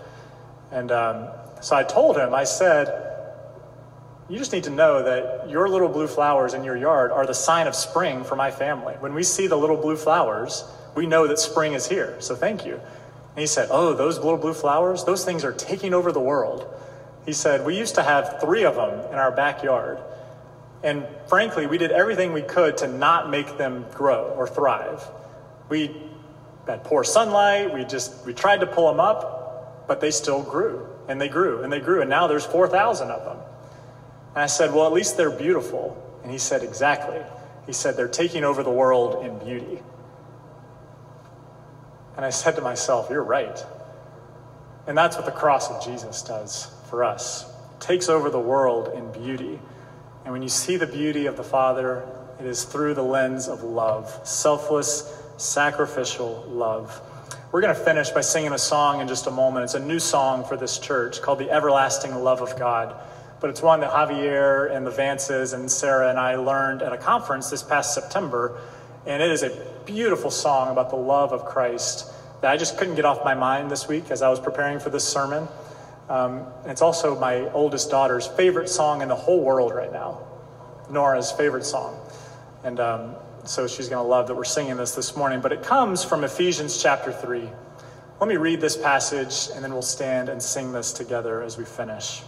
And 0.72 0.90
um, 0.90 1.28
so 1.60 1.76
I 1.76 1.84
told 1.84 2.16
him, 2.16 2.34
I 2.34 2.44
said, 2.44 3.08
you 4.28 4.36
just 4.36 4.52
need 4.52 4.64
to 4.64 4.70
know 4.70 5.02
that 5.04 5.48
your 5.48 5.68
little 5.68 5.88
blue 5.88 6.06
flowers 6.06 6.52
in 6.52 6.62
your 6.62 6.76
yard 6.76 7.10
are 7.12 7.26
the 7.26 7.34
sign 7.34 7.66
of 7.66 7.74
spring 7.74 8.24
for 8.24 8.36
my 8.36 8.50
family. 8.50 8.94
When 9.00 9.14
we 9.14 9.22
see 9.22 9.46
the 9.46 9.56
little 9.56 9.76
blue 9.76 9.96
flowers, 9.96 10.64
we 10.94 11.06
know 11.06 11.26
that 11.26 11.38
spring 11.38 11.72
is 11.72 11.88
here. 11.88 12.16
So 12.20 12.34
thank 12.34 12.66
you. 12.66 12.74
And 12.74 13.40
he 13.40 13.46
said, 13.46 13.68
Oh, 13.70 13.94
those 13.94 14.16
little 14.16 14.36
blue 14.36 14.52
flowers, 14.52 15.04
those 15.04 15.24
things 15.24 15.44
are 15.44 15.52
taking 15.52 15.94
over 15.94 16.12
the 16.12 16.20
world. 16.20 16.66
He 17.24 17.32
said, 17.32 17.64
We 17.64 17.78
used 17.78 17.94
to 17.94 18.02
have 18.02 18.40
three 18.40 18.64
of 18.64 18.74
them 18.74 19.12
in 19.12 19.14
our 19.14 19.30
backyard. 19.30 19.98
And 20.82 21.06
frankly, 21.28 21.66
we 21.66 21.78
did 21.78 21.90
everything 21.90 22.32
we 22.32 22.42
could 22.42 22.78
to 22.78 22.86
not 22.86 23.30
make 23.30 23.58
them 23.58 23.84
grow 23.94 24.34
or 24.36 24.46
thrive. 24.46 25.02
We 25.68 25.94
had 26.66 26.84
poor 26.84 27.02
sunlight, 27.02 27.72
we 27.72 27.84
just 27.84 28.24
we 28.24 28.34
tried 28.34 28.60
to 28.60 28.66
pull 28.66 28.88
them 28.88 29.00
up, 29.00 29.86
but 29.88 30.00
they 30.00 30.10
still 30.10 30.42
grew 30.42 30.86
and 31.08 31.20
they 31.20 31.28
grew 31.28 31.62
and 31.62 31.72
they 31.72 31.80
grew 31.80 32.00
and 32.00 32.10
now 32.10 32.26
there's 32.26 32.46
4,000 32.46 33.10
of 33.10 33.24
them. 33.24 33.38
And 34.34 34.42
I 34.42 34.46
said, 34.46 34.72
Well, 34.72 34.86
at 34.86 34.92
least 34.92 35.16
they're 35.16 35.30
beautiful. 35.30 35.96
And 36.22 36.30
he 36.30 36.38
said, 36.38 36.62
Exactly. 36.62 37.20
He 37.66 37.72
said, 37.72 37.96
They're 37.96 38.08
taking 38.08 38.44
over 38.44 38.62
the 38.62 38.70
world 38.70 39.24
in 39.24 39.38
beauty. 39.38 39.82
And 42.16 42.24
I 42.24 42.30
said 42.30 42.56
to 42.56 42.62
myself, 42.62 43.08
You're 43.10 43.24
right. 43.24 43.64
And 44.86 44.96
that's 44.96 45.16
what 45.16 45.26
the 45.26 45.32
cross 45.32 45.70
of 45.70 45.84
Jesus 45.84 46.22
does 46.22 46.70
for 46.88 47.04
us. 47.04 47.50
It 47.74 47.80
takes 47.80 48.08
over 48.08 48.30
the 48.30 48.40
world 48.40 48.92
in 48.94 49.12
beauty. 49.12 49.58
And 50.28 50.34
when 50.34 50.42
you 50.42 50.50
see 50.50 50.76
the 50.76 50.86
beauty 50.86 51.24
of 51.24 51.38
the 51.38 51.42
Father, 51.42 52.06
it 52.38 52.44
is 52.44 52.64
through 52.64 52.92
the 52.92 53.02
lens 53.02 53.48
of 53.48 53.62
love, 53.62 54.20
selfless, 54.24 55.10
sacrificial 55.38 56.44
love. 56.50 57.00
We're 57.50 57.62
going 57.62 57.74
to 57.74 57.80
finish 57.80 58.10
by 58.10 58.20
singing 58.20 58.52
a 58.52 58.58
song 58.58 59.00
in 59.00 59.08
just 59.08 59.26
a 59.26 59.30
moment. 59.30 59.64
It's 59.64 59.72
a 59.72 59.80
new 59.80 59.98
song 59.98 60.44
for 60.44 60.54
this 60.54 60.78
church 60.78 61.22
called 61.22 61.38
The 61.38 61.50
Everlasting 61.50 62.14
Love 62.14 62.42
of 62.42 62.58
God 62.58 62.94
but 63.40 63.48
it's 63.50 63.62
one 63.62 63.80
that 63.80 63.90
Javier 63.90 64.70
and 64.74 64.86
the 64.86 64.90
Vances 64.90 65.54
and 65.54 65.70
Sarah 65.70 66.10
and 66.10 66.18
I 66.18 66.36
learned 66.36 66.82
at 66.82 66.92
a 66.92 66.98
conference 66.98 67.50
this 67.50 67.62
past 67.62 67.94
September. 67.94 68.60
And 69.06 69.22
it 69.22 69.30
is 69.30 69.42
a 69.44 69.50
beautiful 69.86 70.30
song 70.30 70.72
about 70.72 70.90
the 70.90 70.96
love 70.96 71.32
of 71.32 71.44
Christ 71.44 72.12
that 72.40 72.50
I 72.50 72.56
just 72.56 72.76
couldn't 72.76 72.96
get 72.96 73.04
off 73.04 73.24
my 73.24 73.34
mind 73.34 73.70
this 73.70 73.88
week 73.88 74.10
as 74.10 74.22
I 74.22 74.28
was 74.28 74.40
preparing 74.40 74.80
for 74.80 74.90
this 74.90 75.06
sermon. 75.06 75.46
Um, 76.08 76.46
it's 76.64 76.82
also 76.82 77.18
my 77.18 77.50
oldest 77.52 77.90
daughter's 77.90 78.26
favorite 78.26 78.68
song 78.68 79.02
in 79.02 79.08
the 79.08 79.14
whole 79.14 79.42
world 79.42 79.74
right 79.74 79.92
now, 79.92 80.20
Nora's 80.90 81.30
favorite 81.32 81.64
song. 81.64 81.98
And 82.64 82.80
um, 82.80 83.14
so 83.44 83.66
she's 83.66 83.88
going 83.88 84.02
to 84.02 84.08
love 84.08 84.26
that 84.28 84.34
we're 84.34 84.44
singing 84.44 84.76
this 84.76 84.94
this 84.94 85.16
morning. 85.16 85.40
But 85.40 85.52
it 85.52 85.62
comes 85.62 86.04
from 86.04 86.24
Ephesians 86.24 86.82
chapter 86.82 87.12
3. 87.12 87.48
Let 88.20 88.28
me 88.28 88.36
read 88.36 88.60
this 88.60 88.76
passage 88.76 89.54
and 89.54 89.62
then 89.62 89.72
we'll 89.72 89.82
stand 89.82 90.28
and 90.28 90.42
sing 90.42 90.72
this 90.72 90.92
together 90.92 91.42
as 91.42 91.56
we 91.56 91.64
finish. 91.64 92.22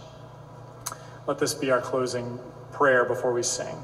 Let 1.27 1.37
this 1.37 1.53
be 1.53 1.71
our 1.71 1.81
closing 1.81 2.39
prayer 2.71 3.05
before 3.05 3.33
we 3.33 3.43
sing. 3.43 3.75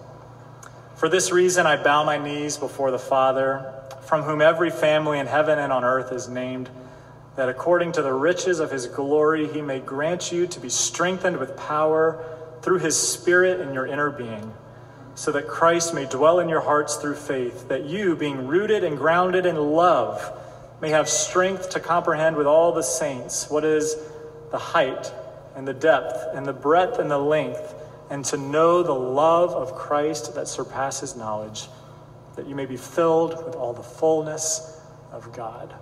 For 0.96 1.10
this 1.10 1.32
reason, 1.32 1.68
I 1.68 1.82
bow 1.82 2.04
my 2.04 2.18
knees 2.18 2.58
before 2.58 2.90
the 2.90 3.00
Father, 3.00 3.74
from 4.02 4.24
whom 4.24 4.42
every 4.42 4.72
family 4.72 5.20
in 5.20 5.28
heaven 5.28 5.60
and 5.60 5.72
on 5.72 5.84
earth 5.84 6.12
is 6.12 6.28
named, 6.28 6.70
that 7.38 7.50
according 7.50 7.92
to 7.94 8.02
the 8.02 8.12
riches 8.12 8.60
of 8.60 8.72
his 8.72 8.88
glory, 8.88 9.48
he 9.48 9.62
may 9.62 9.80
grant 9.80 10.32
you 10.32 10.48
to 10.48 10.60
be 10.60 10.70
strengthened 10.70 11.38
with 11.38 11.56
power 11.56 12.26
through 12.64 12.80
his 12.80 12.98
Spirit 12.98 13.62
in 13.62 13.74
your 13.76 13.86
inner 13.86 14.10
being, 14.10 14.52
so 15.14 15.32
that 15.32 15.48
Christ 15.48 15.94
may 15.94 16.06
dwell 16.06 16.40
in 16.40 16.50
your 16.50 16.62
hearts 16.62 16.96
through 16.96 17.16
faith, 17.16 17.70
that 17.70 17.86
you, 17.86 18.16
being 18.16 18.48
rooted 18.48 18.84
and 18.84 18.98
grounded 18.98 19.46
in 19.46 19.56
love, 19.56 20.32
may 20.82 20.90
have 20.90 21.08
strength 21.08 21.70
to 21.70 21.80
comprehend 21.80 22.36
with 22.36 22.48
all 22.48 22.72
the 22.74 22.82
saints 22.82 23.50
what 23.52 23.64
is 23.64 23.96
the 24.50 24.58
height 24.58 25.14
and 25.56 25.68
the 25.68 25.74
depth 25.74 26.36
and 26.36 26.46
the 26.46 26.54
breadth 26.54 26.98
and 26.98 27.10
the 27.10 27.20
length, 27.20 27.76
and 28.10 28.26
to 28.26 28.38
know 28.38 28.82
the 28.82 28.92
love 28.92 29.52
of 29.52 29.76
Christ 29.76 30.34
that 30.34 30.48
surpasses 30.48 31.16
knowledge, 31.16 31.68
that 32.36 32.48
you 32.48 32.56
may 32.56 32.66
be 32.66 32.78
filled 32.78 33.46
with 33.46 33.54
all 33.56 33.74
the 33.74 33.84
fullness 33.84 34.82
of 35.12 35.32
God. 35.34 35.76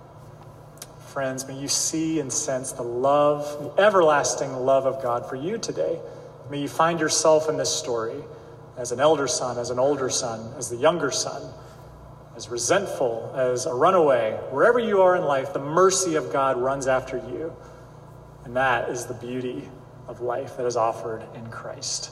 Friends, 1.16 1.48
may 1.48 1.58
you 1.58 1.70
see 1.70 2.20
and 2.20 2.30
sense 2.30 2.74
the 2.74 2.84
love, 2.84 3.46
the 3.78 3.82
everlasting 3.82 4.52
love 4.52 4.86
of 4.86 5.02
God 5.02 5.26
for 5.26 5.38
you 5.38 5.58
today. 5.58 5.98
May 6.50 6.60
you 6.60 6.68
find 6.68 7.00
yourself 7.00 7.48
in 7.48 7.56
this 7.56 7.74
story 7.74 8.22
as 8.76 8.92
an 8.92 9.00
elder 9.00 9.26
son, 9.26 9.58
as 9.58 9.70
an 9.70 9.80
older 9.80 10.10
son, 10.10 10.54
as 10.58 10.70
the 10.70 10.76
younger 10.76 11.12
son, 11.12 11.42
as 12.36 12.50
resentful, 12.50 13.32
as 13.34 13.66
a 13.66 13.74
runaway. 13.74 14.34
Wherever 14.52 14.78
you 14.78 15.04
are 15.04 15.16
in 15.16 15.24
life, 15.24 15.54
the 15.54 15.60
mercy 15.60 16.16
of 16.16 16.34
God 16.34 16.58
runs 16.58 16.86
after 16.86 17.16
you. 17.16 17.56
And 18.44 18.54
that 18.58 18.90
is 18.90 19.06
the 19.06 19.14
beauty 19.14 19.70
of 20.10 20.20
life 20.20 20.58
that 20.58 20.66
is 20.66 20.76
offered 20.76 21.24
in 21.34 21.48
Christ. 21.48 22.12